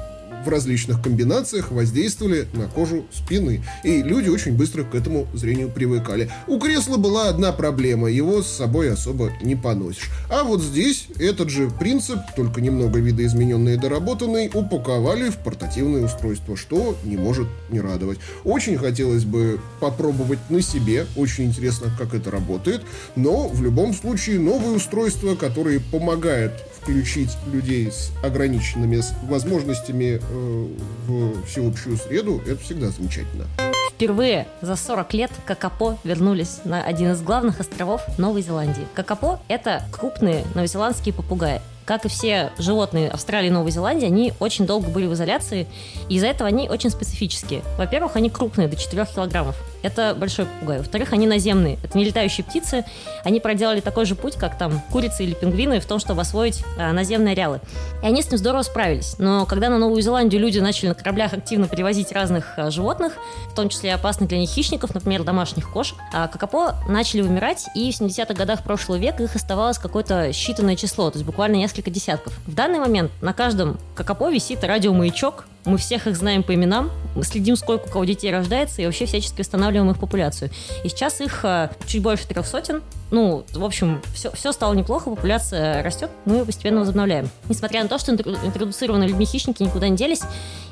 в 0.44 0.48
различных 0.48 1.03
комбинациях 1.03 1.70
воздействовали 1.70 2.46
на 2.53 2.66
кожу 2.66 3.07
спины. 3.12 3.62
И 3.85 4.03
люди 4.03 4.29
очень 4.29 4.57
быстро 4.57 4.85
к 4.85 4.94
этому 4.94 5.26
зрению 5.35 5.70
привыкали. 5.70 6.31
У 6.46 6.59
кресла 6.59 6.96
была 6.96 7.29
одна 7.29 7.53
проблема, 7.53 8.09
его 8.09 8.42
с 8.42 8.48
собой 8.48 8.92
особо 8.92 9.33
не 9.42 9.57
поносишь. 9.57 10.11
А 10.31 10.44
вот 10.44 10.62
здесь 10.62 11.09
этот 11.18 11.50
же 11.50 11.70
принцип, 11.70 12.18
только 12.37 12.61
немного 12.61 12.98
видоизмененный 12.98 13.74
и 13.74 13.79
доработанный, 13.79 14.50
упаковали 14.53 15.31
в 15.31 15.38
портативное 15.38 16.05
устройство, 16.05 16.57
что 16.57 16.96
не 17.05 17.16
может 17.16 17.48
не 17.70 17.81
радовать. 17.81 18.18
Очень 18.44 18.76
хотелось 18.76 19.24
бы 19.24 19.61
попробовать 19.81 20.38
на 20.48 20.62
себе, 20.62 21.07
очень 21.16 21.44
интересно, 21.44 21.90
как 21.98 22.14
это 22.14 22.31
работает, 22.31 22.83
но 23.16 23.48
в 23.48 23.62
любом 23.62 23.94
случае 23.94 24.38
новые 24.38 24.76
устройства, 24.76 25.35
которые 25.35 25.81
помогают 25.81 26.53
включить 26.81 27.31
людей 27.53 27.90
с 27.90 28.11
ограниченными 28.23 29.01
возможностями 29.27 30.21
э, 30.21 30.66
в 31.07 31.45
всеобщую 31.47 31.97
среду, 31.97 32.40
это 32.47 32.59
всегда 32.59 32.90
замечательно. 32.90 33.47
Впервые 33.90 34.49
за 34.62 34.77
40 34.77 35.12
лет 35.14 35.31
Какапо 35.45 35.99
вернулись 36.05 36.61
на 36.64 36.83
один 36.83 37.12
из 37.12 37.21
главных 37.21 37.61
островов 37.61 38.01
Новой 38.19 38.43
Зеландии. 38.43 38.87
Какапо– 38.95 39.40
это 39.49 39.83
крупные 39.93 40.45
новозеландские 40.55 41.12
попугаи 41.12 41.61
как 41.90 42.05
и 42.05 42.09
все 42.09 42.53
животные 42.57 43.11
Австралии 43.11 43.49
и 43.49 43.51
Новой 43.51 43.73
Зеландии, 43.73 44.07
они 44.07 44.33
очень 44.38 44.64
долго 44.64 44.88
были 44.88 45.07
в 45.07 45.14
изоляции, 45.14 45.66
и 46.09 46.14
из-за 46.14 46.29
этого 46.29 46.47
они 46.47 46.69
очень 46.69 46.88
специфические. 46.88 47.62
Во-первых, 47.79 48.14
они 48.14 48.31
крупные, 48.31 48.69
до 48.69 48.77
4 48.77 49.07
килограммов. 49.07 49.57
Это 49.83 50.14
большой 50.14 50.47
попугай. 50.47 50.79
Во-вторых, 50.79 51.12
они 51.12 51.27
наземные. 51.27 51.79
Это 51.83 51.97
не 51.97 52.05
летающие 52.05 52.45
птицы. 52.45 52.85
Они 53.25 53.40
проделали 53.40 53.81
такой 53.81 54.05
же 54.05 54.14
путь, 54.14 54.37
как 54.37 54.59
там 54.59 54.81
курицы 54.90 55.25
или 55.25 55.35
пингвины, 55.35 55.81
в 55.81 55.87
том, 55.87 55.99
чтобы 55.99 56.23
освоить 56.23 56.62
а, 56.79 56.93
наземные 56.93 57.33
ареалы. 57.33 57.61
И 58.03 58.07
они 58.07 58.23
с 58.23 58.31
ним 58.31 58.38
здорово 58.38 58.62
справились. 58.62 59.16
Но 59.19 59.47
когда 59.47 59.69
на 59.69 59.79
Новую 59.79 60.03
Зеландию 60.03 60.40
люди 60.40 60.59
начали 60.59 60.88
на 60.88 60.95
кораблях 60.95 61.33
активно 61.33 61.69
перевозить 61.69 62.12
разных 62.12 62.55
а, 62.57 62.71
животных, 62.71 63.14
в 63.51 63.55
том 63.55 63.69
числе 63.69 63.95
опасных 63.95 64.29
для 64.29 64.38
них 64.38 64.51
хищников, 64.51 64.95
например, 64.95 65.25
домашних 65.25 65.71
кошек, 65.71 65.97
а 66.12 66.29
какапо 66.29 66.77
начали 66.88 67.23
вымирать, 67.23 67.69
и 67.75 67.90
в 67.90 68.01
70-х 68.01 68.35
годах 68.35 68.62
прошлого 68.62 68.99
века 68.99 69.23
их 69.23 69.35
оставалось 69.35 69.79
какое-то 69.79 70.31
считанное 70.31 70.77
число, 70.77 71.11
то 71.11 71.19
есть 71.19 71.27
буквально 71.27 71.57
несколько 71.57 71.90
десятков. 71.90 72.33
В 72.47 72.55
данный 72.55 72.79
момент 72.79 73.11
на 73.21 73.33
каждом 73.33 73.79
какапо 73.95 74.31
висит 74.31 74.62
радиомаячок, 74.64 75.47
мы 75.64 75.79
всех 75.79 76.07
их 76.07 76.16
знаем 76.16 76.42
по 76.42 76.55
именам, 76.55 76.90
мы 77.14 77.25
следим, 77.25 77.57
сколько 77.57 77.87
у 77.87 77.90
кого 77.90 78.05
детей 78.05 78.31
рождается, 78.31 78.83
и 78.83 78.87
вообще 78.87 79.07
всячески 79.07 79.40
восстанавливаем 79.40 79.90
их 79.90 79.99
популяцию. 79.99 80.51
И 80.85 80.88
сейчас 80.88 81.20
их 81.20 81.44
а, 81.44 81.70
чуть 81.87 82.03
больше 82.03 82.27
трех 82.27 82.46
сотен. 82.46 82.83
Ну, 83.11 83.44
в 83.53 83.64
общем, 83.64 84.01
все, 84.14 84.31
все 84.31 84.53
стало 84.53 84.73
неплохо, 84.75 85.11
популяция 85.11 85.83
растет, 85.83 86.11
мы 86.27 86.37
ее 86.37 86.44
постепенно 86.44 86.81
возобновляем. 86.81 87.29
Несмотря 87.49 87.83
на 87.83 87.88
то, 87.88 87.99
что 87.99 88.12
интродуцированные 88.12 89.09
людьми 89.09 89.27
хищники 89.27 89.64
никуда 89.64 89.88
не 89.88 89.96
делись, 89.96 90.23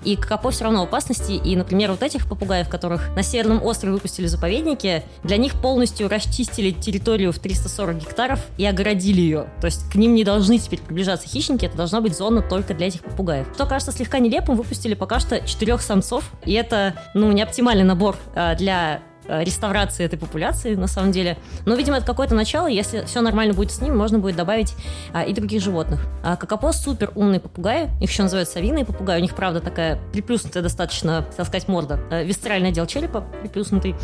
и 0.04 0.16
Кокопо 0.16 0.50
все 0.50 0.64
равно 0.64 0.82
опасности. 0.82 1.32
И, 1.32 1.56
например, 1.56 1.90
вот 1.90 2.02
этих 2.02 2.28
попугаев, 2.28 2.68
которых 2.68 3.14
на 3.16 3.22
Северном 3.22 3.62
острове 3.64 3.92
выпустили 3.92 4.26
заповедники, 4.26 5.02
для 5.24 5.36
них 5.36 5.60
полностью 5.60 6.08
расчистили 6.08 6.70
территорию 6.70 7.32
в 7.32 7.38
340 7.38 7.96
гектаров 7.98 8.40
и 8.56 8.64
огородили 8.64 9.20
ее. 9.20 9.48
То 9.60 9.66
есть 9.66 9.90
к 9.90 9.96
ним 9.96 10.14
не 10.14 10.24
должны 10.24 10.58
теперь 10.58 10.80
приближаться 10.80 11.28
хищники, 11.28 11.64
это 11.64 11.76
должна 11.76 12.00
быть 12.00 12.16
зона 12.16 12.40
только 12.40 12.74
для 12.74 12.86
этих 12.86 13.02
попугаев. 13.02 13.48
Что 13.54 13.66
кажется 13.66 13.92
слегка 13.92 14.20
нелепым, 14.20 14.56
выпустили 14.56 14.77
пока 14.94 15.20
что 15.20 15.40
четырех 15.46 15.82
самцов, 15.82 16.30
и 16.44 16.52
это, 16.52 16.94
ну, 17.14 17.30
не 17.32 17.42
оптимальный 17.42 17.84
набор 17.84 18.16
а, 18.34 18.54
для 18.54 19.02
Э, 19.28 19.44
реставрации 19.44 20.04
этой 20.04 20.18
популяции, 20.18 20.74
на 20.74 20.86
самом 20.86 21.12
деле. 21.12 21.36
Но, 21.66 21.74
видимо, 21.74 21.98
это 21.98 22.06
какое-то 22.06 22.34
начало. 22.34 22.66
Если 22.66 23.04
все 23.04 23.20
нормально 23.20 23.52
будет 23.52 23.70
с 23.70 23.80
ним, 23.82 23.96
можно 23.96 24.18
будет 24.18 24.36
добавить 24.36 24.74
а, 25.12 25.22
и 25.22 25.34
других 25.34 25.62
животных. 25.62 26.00
А 26.24 26.36
какапо 26.36 26.72
супер 26.72 27.12
умные 27.14 27.38
попугаи. 27.38 27.90
Их 28.00 28.10
еще 28.10 28.22
называют 28.22 28.48
совиные 28.48 28.86
попугаи. 28.86 29.18
У 29.18 29.22
них, 29.22 29.34
правда, 29.34 29.60
такая 29.60 29.98
приплюснутая 30.12 30.62
достаточно, 30.62 31.26
так 31.36 31.46
сказать, 31.46 31.68
морда. 31.68 32.00
А, 32.10 32.22
висцеральный 32.22 32.70
отдел 32.70 32.86
черепа 32.86 33.20
приплюснутый. 33.42 33.96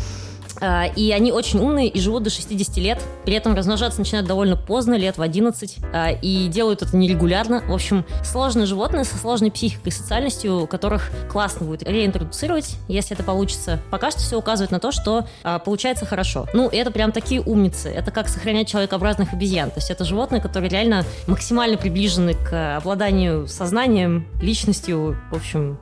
А, 0.61 0.85
и 0.85 1.11
они 1.11 1.31
очень 1.31 1.59
умные 1.59 1.87
и 1.87 1.99
живут 1.99 2.23
до 2.23 2.29
60 2.29 2.77
лет. 2.77 3.01
При 3.25 3.33
этом 3.33 3.55
размножаться 3.55 3.99
начинают 3.99 4.27
довольно 4.27 4.55
поздно, 4.55 4.95
лет 4.95 5.17
в 5.17 5.21
11. 5.21 5.77
А, 5.93 6.11
и 6.11 6.47
делают 6.47 6.81
это 6.81 6.95
нерегулярно. 6.95 7.63
В 7.67 7.73
общем, 7.73 8.05
сложные 8.23 8.65
животные 8.65 9.03
со 9.03 9.17
сложной 9.17 9.51
психикой 9.51 9.91
и 9.91 9.91
социальностью, 9.91 10.67
которых 10.67 11.11
классно 11.29 11.65
будет 11.65 11.83
реинтродуцировать, 11.83 12.75
если 12.87 13.15
это 13.15 13.23
получится. 13.23 13.79
Пока 13.91 14.11
что 14.11 14.19
все 14.19 14.37
указывает 14.37 14.71
на 14.71 14.79
то, 14.79 14.91
что 14.91 15.25
а, 15.43 15.59
получается 15.59 16.05
хорошо. 16.05 16.47
Ну, 16.53 16.69
это 16.69 16.91
прям 16.91 17.11
такие 17.11 17.41
умницы. 17.41 17.89
Это 17.89 18.11
как 18.11 18.27
сохранять 18.27 18.67
человекообразных 18.67 19.33
обезьян. 19.33 19.69
То 19.69 19.77
есть 19.77 19.91
это 19.91 20.03
животные, 20.05 20.41
которые 20.41 20.69
реально 20.69 21.03
максимально 21.27 21.77
приближены 21.77 22.33
к 22.33 22.77
обладанию 22.77 23.47
сознанием, 23.47 24.27
личностью. 24.41 25.17
В 25.31 25.35
общем, 25.35 25.77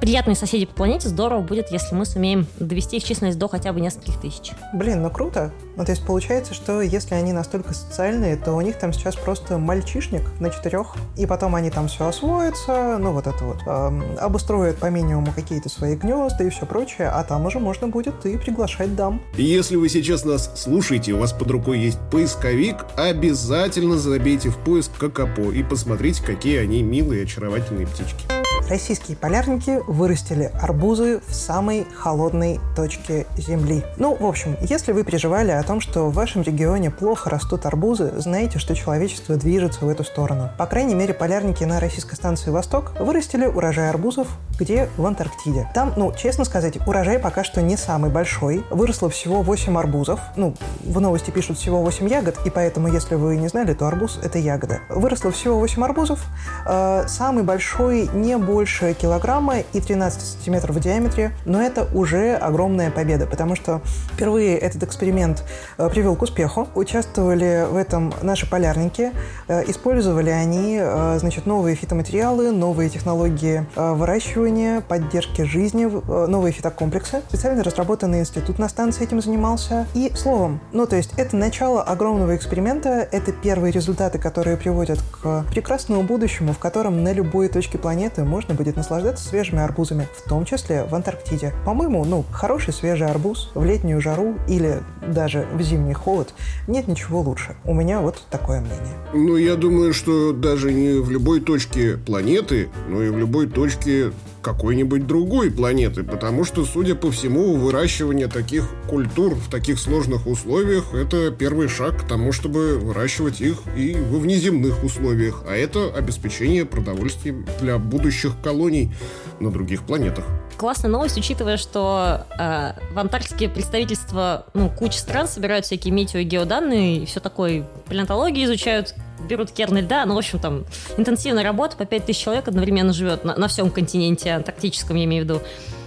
приятные 0.00 0.34
соседи 0.34 0.66
по 0.66 0.74
планете. 0.74 1.08
Здорово 1.08 1.40
будет, 1.40 1.70
если 1.70 1.94
мы 1.94 2.04
сумеем 2.04 2.46
довести 2.58 2.96
их 2.96 3.04
численность 3.04 3.38
до 3.38 3.48
хотя 3.48 3.72
бы 3.72 3.80
нескольких 3.80 4.09
тысяч. 4.18 4.52
Блин, 4.72 5.02
ну 5.02 5.10
круто. 5.10 5.52
Ну, 5.76 5.84
то 5.84 5.92
есть 5.92 6.04
получается, 6.04 6.54
что 6.54 6.80
если 6.82 7.14
они 7.14 7.32
настолько 7.32 7.72
социальные, 7.74 8.36
то 8.36 8.52
у 8.52 8.60
них 8.60 8.76
там 8.78 8.92
сейчас 8.92 9.16
просто 9.16 9.58
мальчишник 9.58 10.22
на 10.40 10.50
четырех, 10.50 10.94
и 11.16 11.26
потом 11.26 11.54
они 11.54 11.70
там 11.70 11.88
все 11.88 12.06
освоятся, 12.06 12.98
ну 12.98 13.12
вот 13.12 13.26
это 13.26 13.44
вот, 13.44 13.58
э, 13.66 14.16
обустроят 14.18 14.76
по 14.78 14.86
минимуму 14.86 15.32
какие-то 15.34 15.68
свои 15.68 15.96
гнезда 15.96 16.44
и 16.44 16.50
все 16.50 16.66
прочее, 16.66 17.08
а 17.08 17.24
там 17.24 17.46
уже 17.46 17.58
можно 17.60 17.88
будет 17.88 18.26
и 18.26 18.36
приглашать 18.36 18.94
дам. 18.94 19.20
Если 19.36 19.76
вы 19.76 19.88
сейчас 19.88 20.24
нас 20.24 20.50
слушаете, 20.54 21.12
у 21.12 21.18
вас 21.18 21.32
под 21.32 21.50
рукой 21.50 21.78
есть 21.78 21.98
поисковик, 22.10 22.84
обязательно 22.96 23.98
забейте 23.98 24.50
в 24.50 24.58
поиск 24.58 24.92
Кокопо 24.98 25.50
и 25.50 25.62
посмотрите, 25.62 26.22
какие 26.22 26.58
они 26.58 26.82
милые, 26.82 27.24
очаровательные 27.24 27.86
птички 27.86 28.39
российские 28.70 29.16
полярники 29.16 29.82
вырастили 29.88 30.50
арбузы 30.62 31.20
в 31.26 31.34
самой 31.34 31.86
холодной 31.92 32.60
точке 32.76 33.26
Земли. 33.36 33.82
Ну, 33.96 34.14
в 34.14 34.24
общем, 34.24 34.56
если 34.60 34.92
вы 34.92 35.02
переживали 35.02 35.50
о 35.50 35.62
том, 35.64 35.80
что 35.80 36.04
в 36.04 36.14
вашем 36.14 36.42
регионе 36.42 36.90
плохо 36.90 37.28
растут 37.28 37.66
арбузы, 37.66 38.12
знаете, 38.16 38.60
что 38.60 38.76
человечество 38.76 39.34
движется 39.34 39.84
в 39.84 39.88
эту 39.88 40.04
сторону. 40.04 40.50
По 40.56 40.66
крайней 40.66 40.94
мере, 40.94 41.12
полярники 41.12 41.64
на 41.64 41.80
российской 41.80 42.14
станции 42.14 42.50
«Восток» 42.50 42.92
вырастили 43.00 43.44
урожай 43.44 43.90
арбузов 43.90 44.28
где? 44.60 44.90
В 44.98 45.06
Антарктиде. 45.06 45.66
Там, 45.74 45.94
ну, 45.96 46.12
честно 46.14 46.44
сказать, 46.44 46.78
урожай 46.86 47.18
пока 47.18 47.42
что 47.44 47.62
не 47.62 47.78
самый 47.78 48.10
большой. 48.10 48.62
Выросло 48.70 49.08
всего 49.08 49.40
8 49.40 49.76
арбузов. 49.78 50.20
Ну, 50.36 50.54
в 50.84 51.00
новости 51.00 51.30
пишут 51.30 51.56
всего 51.56 51.80
8 51.80 52.06
ягод, 52.08 52.38
и 52.44 52.50
поэтому, 52.50 52.88
если 52.88 53.14
вы 53.14 53.38
не 53.38 53.48
знали, 53.48 53.72
то 53.72 53.86
арбуз– 53.86 54.20
это 54.22 54.38
ягода. 54.38 54.80
Выросло 54.90 55.30
всего 55.30 55.58
8 55.58 55.82
арбузов. 55.82 56.22
Э, 56.66 57.04
самый 57.08 57.42
большой 57.42 58.10
не 58.12 58.36
больше 58.60 58.92
килограмма 58.92 59.60
и 59.72 59.80
13 59.80 60.20
сантиметров 60.20 60.76
в 60.76 60.80
диаметре, 60.80 61.32
но 61.46 61.62
это 61.62 61.88
уже 61.94 62.34
огромная 62.34 62.90
победа, 62.90 63.26
потому 63.26 63.56
что 63.56 63.80
впервые 64.12 64.58
этот 64.58 64.82
эксперимент 64.82 65.44
э, 65.78 65.88
привел 65.88 66.14
к 66.14 66.20
успеху. 66.20 66.68
Участвовали 66.74 67.66
в 67.70 67.76
этом 67.76 68.12
наши 68.20 68.46
полярники. 68.46 69.12
Э, 69.48 69.62
использовали 69.66 70.28
они, 70.28 70.78
э, 70.78 71.16
значит, 71.18 71.46
новые 71.46 71.74
фитоматериалы, 71.74 72.52
новые 72.52 72.90
технологии 72.90 73.64
выращивания 73.74 74.82
поддержки 74.82 75.40
жизни, 75.40 75.86
новые 75.86 76.52
фитокомплексы. 76.52 77.22
Специально 77.30 77.64
разработанный 77.64 78.20
институт 78.20 78.58
на 78.58 78.68
станции 78.68 79.04
этим 79.04 79.22
занимался. 79.22 79.86
И 79.94 80.12
словом, 80.14 80.60
ну 80.72 80.86
то 80.86 80.96
есть 80.96 81.14
это 81.16 81.34
начало 81.34 81.82
огромного 81.82 82.36
эксперимента, 82.36 83.08
это 83.10 83.32
первые 83.32 83.72
результаты, 83.72 84.18
которые 84.18 84.58
приводят 84.58 84.98
к 85.22 85.46
прекрасному 85.50 86.02
будущему, 86.02 86.52
в 86.52 86.58
котором 86.58 87.02
на 87.02 87.14
любой 87.14 87.48
точке 87.48 87.78
планеты 87.78 88.24
можно 88.24 88.49
будет 88.54 88.76
наслаждаться 88.76 89.26
свежими 89.26 89.60
арбузами, 89.60 90.08
в 90.16 90.28
том 90.28 90.44
числе 90.44 90.84
в 90.84 90.94
Антарктиде. 90.94 91.52
По-моему, 91.64 92.04
ну, 92.04 92.24
хороший 92.32 92.72
свежий 92.72 93.06
арбуз 93.06 93.50
в 93.54 93.64
летнюю 93.64 94.00
жару 94.00 94.34
или 94.48 94.80
даже 95.06 95.46
в 95.54 95.62
зимний 95.62 95.94
холод 95.94 96.34
нет 96.66 96.88
ничего 96.88 97.20
лучше. 97.20 97.56
У 97.64 97.74
меня 97.74 98.00
вот 98.00 98.22
такое 98.30 98.60
мнение. 98.60 98.94
Ну, 99.12 99.36
я 99.36 99.56
думаю, 99.56 99.92
что 99.92 100.32
даже 100.32 100.72
не 100.72 101.00
в 101.00 101.10
любой 101.10 101.40
точке 101.40 101.96
планеты, 101.96 102.68
но 102.88 103.02
и 103.02 103.08
в 103.08 103.18
любой 103.18 103.46
точке 103.46 104.12
какой-нибудь 104.42 105.06
другой 105.06 105.50
планеты, 105.50 106.02
потому 106.02 106.44
что, 106.44 106.64
судя 106.64 106.94
по 106.94 107.10
всему, 107.10 107.56
выращивание 107.56 108.26
таких 108.26 108.68
культур 108.88 109.34
в 109.34 109.50
таких 109.50 109.78
сложных 109.78 110.26
условиях– 110.26 110.94
это 110.94 111.30
первый 111.30 111.68
шаг 111.68 112.02
к 112.02 112.08
тому, 112.08 112.32
чтобы 112.32 112.78
выращивать 112.78 113.40
их 113.40 113.58
и 113.76 113.94
во 113.94 114.18
внеземных 114.18 114.82
условиях, 114.82 115.44
а 115.48 115.54
это 115.54 115.92
обеспечение 115.94 116.64
продовольствием 116.64 117.46
для 117.60 117.78
будущих 117.78 118.32
колоний 118.42 118.92
на 119.40 119.50
других 119.50 119.82
планетах. 119.82 120.24
Классная 120.56 120.90
новость, 120.90 121.16
учитывая, 121.16 121.56
что 121.56 122.26
э, 122.38 122.72
в 122.92 122.98
Антарктике 122.98 123.48
представительства, 123.48 124.44
ну, 124.52 124.68
куча 124.68 124.98
стран 124.98 125.26
собирают 125.26 125.64
всякие 125.64 125.94
метео- 125.94 126.20
и 126.20 126.24
геоданные 126.24 127.06
все 127.06 127.20
такое, 127.20 127.66
палеонтологию 127.86 128.44
изучают, 128.44 128.94
берут 129.28 129.50
керны 129.50 129.78
льда, 129.78 130.04
ну, 130.06 130.14
в 130.14 130.18
общем, 130.18 130.38
там, 130.38 130.64
интенсивная 130.96 131.44
работа, 131.44 131.76
по 131.76 131.84
5000 131.84 132.16
человек 132.16 132.48
одновременно 132.48 132.92
живет 132.92 133.24
на, 133.24 133.36
на 133.36 133.48
всем 133.48 133.70
континенте 133.70 134.30
антарктическом, 134.30 134.96
я 134.96 135.04
имею 135.04 135.24
в 135.24 135.28
виду. 135.28 135.42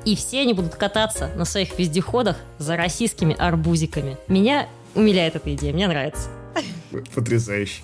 И 0.05 0.15
все 0.15 0.41
они 0.41 0.53
будут 0.53 0.75
кататься 0.75 1.29
на 1.35 1.45
своих 1.45 1.77
вездеходах 1.79 2.37
за 2.57 2.75
российскими 2.75 3.35
арбузиками. 3.37 4.17
Меня 4.27 4.67
умиляет 4.95 5.35
эта 5.35 5.53
идея, 5.53 5.73
мне 5.73 5.87
нравится. 5.87 6.29
Потрясающе. 7.15 7.81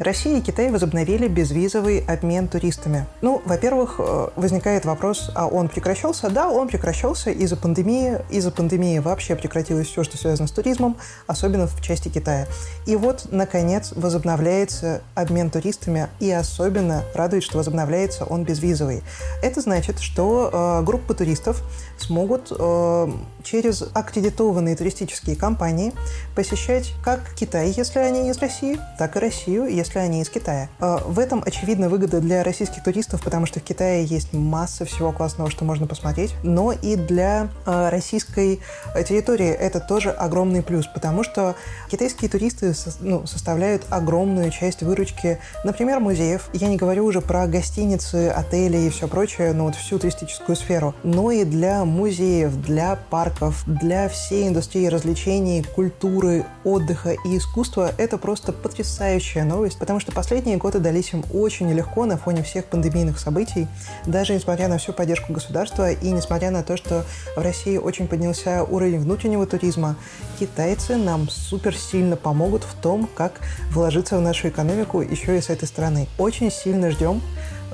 Россия 0.00 0.38
и 0.38 0.40
Китай 0.40 0.70
возобновили 0.72 1.28
безвизовый 1.28 2.00
обмен 2.00 2.48
туристами. 2.48 3.06
Ну, 3.22 3.40
во-первых, 3.44 3.96
э, 3.98 4.28
возникает 4.34 4.84
вопрос, 4.84 5.30
а 5.36 5.46
он 5.46 5.68
прекращался? 5.68 6.30
Да, 6.30 6.50
он 6.50 6.66
прекращался 6.66 7.30
из-за 7.30 7.56
пандемии. 7.56 8.18
Из-за 8.28 8.50
пандемии 8.50 8.98
вообще 8.98 9.36
прекратилось 9.36 9.86
все, 9.86 10.02
что 10.02 10.18
связано 10.18 10.48
с 10.48 10.50
туризмом, 10.50 10.96
особенно 11.28 11.68
в 11.68 11.80
части 11.80 12.08
Китая. 12.08 12.48
И 12.86 12.96
вот, 12.96 13.28
наконец, 13.30 13.92
возобновляется 13.94 15.00
обмен 15.14 15.48
туристами, 15.48 16.08
и 16.18 16.28
особенно 16.28 17.04
радует, 17.14 17.44
что 17.44 17.58
возобновляется 17.58 18.24
он 18.24 18.42
безвизовый. 18.42 19.04
Это 19.42 19.60
значит, 19.60 20.00
что 20.00 20.50
э, 20.52 20.82
группы 20.84 21.14
туристов 21.14 21.62
смогут 21.98 22.50
э, 22.50 23.12
через 23.44 23.84
аккредитованные 23.94 24.74
туристические 24.74 25.36
компании 25.36 25.92
посещать 26.34 26.94
как 27.04 27.32
Китай, 27.36 27.70
если 27.70 28.00
они 28.00 28.28
из 28.28 28.38
России, 28.38 28.80
так 28.98 29.16
и 29.16 29.20
Россию, 29.20 29.68
если 29.84 29.98
они 29.98 30.22
из 30.22 30.28
Китая. 30.28 30.68
Э, 30.80 30.98
в 31.04 31.18
этом 31.18 31.42
очевидно 31.44 31.88
выгода 31.88 32.20
для 32.20 32.42
российских 32.42 32.82
туристов, 32.82 33.22
потому 33.22 33.46
что 33.46 33.60
в 33.60 33.62
Китае 33.62 34.04
есть 34.04 34.32
масса 34.32 34.84
всего 34.84 35.12
классного, 35.12 35.50
что 35.50 35.64
можно 35.64 35.86
посмотреть, 35.86 36.34
но 36.42 36.72
и 36.72 36.96
для 36.96 37.48
э, 37.66 37.88
российской 37.90 38.60
территории 39.06 39.48
это 39.50 39.80
тоже 39.80 40.10
огромный 40.10 40.62
плюс, 40.62 40.86
потому 40.86 41.24
что 41.24 41.54
китайские 41.90 42.30
туристы 42.30 42.74
ну, 43.00 43.26
составляют 43.26 43.82
огромную 43.90 44.50
часть 44.50 44.82
выручки, 44.82 45.38
например, 45.64 46.00
музеев. 46.00 46.48
Я 46.52 46.68
не 46.68 46.76
говорю 46.76 47.04
уже 47.04 47.20
про 47.20 47.46
гостиницы, 47.46 48.28
отели 48.28 48.78
и 48.78 48.90
все 48.90 49.08
прочее, 49.08 49.52
ну 49.52 49.64
вот 49.64 49.74
всю 49.74 49.98
туристическую 49.98 50.56
сферу, 50.56 50.94
но 51.02 51.30
и 51.30 51.44
для 51.44 51.84
музеев, 51.84 52.54
для 52.62 52.98
парков, 53.10 53.62
для 53.66 54.08
всей 54.08 54.48
индустрии 54.48 54.86
развлечений, 54.86 55.62
культуры, 55.62 56.44
отдыха 56.64 57.14
и 57.24 57.36
искусства 57.36 57.92
это 57.98 58.18
просто 58.18 58.52
потрясающая 58.52 59.44
новость, 59.44 59.73
потому 59.78 60.00
что 60.00 60.12
последние 60.12 60.56
годы 60.56 60.78
дались 60.78 61.12
им 61.12 61.24
очень 61.32 61.68
нелегко 61.68 62.04
на 62.04 62.16
фоне 62.16 62.42
всех 62.42 62.66
пандемийных 62.66 63.18
событий, 63.18 63.66
даже 64.06 64.34
несмотря 64.34 64.68
на 64.68 64.78
всю 64.78 64.92
поддержку 64.92 65.32
государства 65.32 65.90
и 65.90 66.10
несмотря 66.10 66.50
на 66.50 66.62
то, 66.62 66.76
что 66.76 67.04
в 67.36 67.40
России 67.40 67.76
очень 67.76 68.06
поднялся 68.06 68.64
уровень 68.64 69.00
внутреннего 69.00 69.46
туризма, 69.46 69.96
китайцы 70.38 70.96
нам 70.96 71.28
супер 71.28 71.76
сильно 71.76 72.16
помогут 72.16 72.64
в 72.64 72.74
том, 72.80 73.08
как 73.14 73.40
вложиться 73.70 74.16
в 74.18 74.20
нашу 74.20 74.48
экономику 74.48 75.00
еще 75.00 75.38
и 75.38 75.40
с 75.40 75.50
этой 75.50 75.66
стороны. 75.66 76.08
Очень 76.18 76.50
сильно 76.50 76.90
ждем 76.90 77.20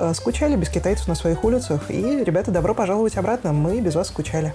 Э, 0.02 0.14
скучали 0.14 0.56
без 0.56 0.70
китайцев 0.70 1.08
на 1.08 1.14
своих 1.14 1.44
улицах. 1.44 1.90
И, 1.90 2.24
ребята, 2.24 2.50
добро 2.50 2.74
пожаловать 2.74 3.18
обратно. 3.18 3.52
Мы 3.52 3.80
без 3.80 3.94
вас 3.94 4.08
скучали. 4.08 4.54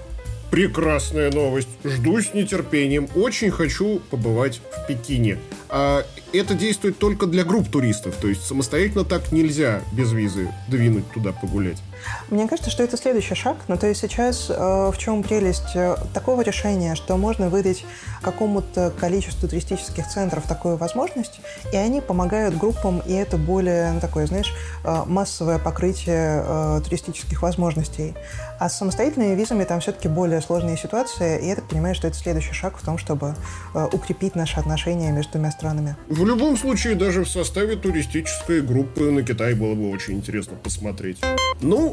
Прекрасная 0.52 1.32
новость. 1.32 1.68
Жду 1.84 2.22
с 2.22 2.34
нетерпением. 2.34 3.10
Очень 3.16 3.52
хочу 3.52 4.00
побывать 4.10 4.62
в 4.72 4.88
Пекине. 4.88 5.38
А 5.70 6.06
это 6.32 6.54
действует 6.54 6.98
только 6.98 7.26
для 7.26 7.44
групп 7.44 7.70
туристов. 7.70 8.16
То 8.16 8.28
есть 8.28 8.46
самостоятельно 8.46 9.04
так 9.04 9.32
нельзя 9.32 9.82
без 9.92 10.12
визы 10.12 10.50
двинуть 10.68 11.10
туда 11.12 11.32
погулять. 11.32 11.82
Мне 12.30 12.48
кажется, 12.48 12.72
что 12.72 12.84
это 12.84 12.98
следующий 12.98 13.36
шаг. 13.36 13.58
Ну, 13.68 13.78
то 13.78 13.88
есть 13.88 14.02
сейчас 14.02 14.48
э, 14.50 14.54
в 14.56 14.98
чем 14.98 15.24
прелесть 15.24 15.76
э, 15.76 15.96
такого 16.14 16.42
решения, 16.42 16.96
что 16.96 17.18
можно 17.18 17.50
выдать 17.50 17.86
какому-то 18.22 18.92
количеству 19.00 19.48
туристических 19.48 20.08
центров 20.08 20.48
такую 20.48 20.78
возможность, 20.78 21.40
и 21.72 21.78
они 21.78 22.02
помогают 22.02 22.58
группам, 22.58 23.02
и 23.06 23.14
это 23.14 23.38
более 23.38 23.92
ну, 23.92 24.00
такое, 24.00 24.26
знаешь, 24.26 24.54
э, 24.84 25.04
массовое 25.06 25.60
покрытие 25.60 26.44
э, 26.44 26.82
туристических 26.84 27.42
возможностей. 27.42 28.16
А 28.60 28.70
с 28.70 28.78
самостоятельными 28.78 29.36
визами 29.36 29.64
там 29.64 29.80
все-таки 29.80 30.08
более 30.08 30.42
сложная 30.42 30.78
ситуация, 30.78 31.38
и 31.38 31.48
я 31.48 31.56
так 31.56 31.68
понимаю, 31.68 31.94
что 31.94 32.08
это 32.08 32.18
следующий 32.18 32.54
шаг 32.54 32.78
в 32.78 32.84
том, 32.84 32.98
чтобы 32.98 33.36
э, 33.74 33.88
укрепить 33.92 34.36
наши 34.36 34.60
отношения 34.60 35.12
между 35.12 35.34
двумя 35.34 35.52
странами. 35.52 35.96
В 36.10 36.26
любом 36.26 36.58
случае, 36.58 36.96
даже 36.96 37.24
в 37.24 37.30
составе 37.30 37.76
туристической 37.76 38.62
группы 38.62 39.12
на 39.12 39.24
Китай 39.24 39.54
было 39.54 39.76
бы 39.76 39.92
очень 39.92 40.16
интересно 40.16 40.56
посмотреть. 40.56 41.22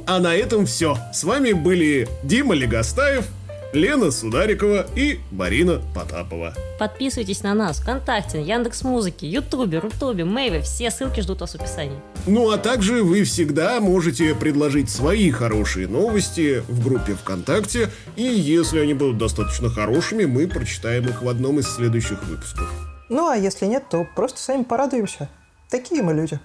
Ну, 0.07 0.15
а 0.15 0.19
на 0.19 0.35
этом 0.35 0.67
все. 0.67 0.97
С 1.12 1.25
вами 1.25 1.53
были 1.53 2.09
Дима 2.25 2.55
Легостаев, 2.55 3.27
Лена 3.73 4.11
Сударикова 4.11 4.87
и 4.97 5.21
Марина 5.31 5.81
Потапова. 5.95 6.55
Подписывайтесь 6.79 7.43
на 7.43 7.55
нас 7.55 7.79
ВКонтакте, 7.79 8.43
Яндекс 8.43 8.83
Музыки, 8.83 9.25
Ютубе, 9.25 9.79
Рутубе, 9.79 10.25
Мэйве. 10.25 10.61
Все 10.61 10.91
ссылки 10.91 11.21
ждут 11.21 11.41
вас 11.41 11.53
в 11.53 11.55
описании. 11.55 11.99
Ну 12.27 12.51
а 12.51 12.59
также 12.59 13.03
вы 13.03 13.23
всегда 13.25 13.81
можете 13.81 14.35
предложить 14.35 14.91
свои 14.91 15.31
хорошие 15.31 15.87
новости 15.88 16.62
в 16.68 16.87
группе 16.87 17.14
ВКонтакте, 17.14 17.91
и 18.16 18.22
если 18.22 18.81
они 18.81 18.95
будут 18.95 19.18
достаточно 19.18 19.70
хорошими, 19.70 20.24
мы 20.24 20.49
прочитаем 20.49 21.09
их 21.09 21.22
в 21.22 21.29
одном 21.29 21.61
из 21.61 21.68
следующих 21.68 22.22
выпусков. 22.24 22.68
Ну 23.09 23.29
а 23.29 23.37
если 23.37 23.66
нет, 23.66 23.85
то 23.89 24.07
просто 24.16 24.41
сами 24.41 24.64
порадуемся. 24.64 25.29
Такие 25.70 26.03
мы 26.03 26.12
люди. 26.12 26.39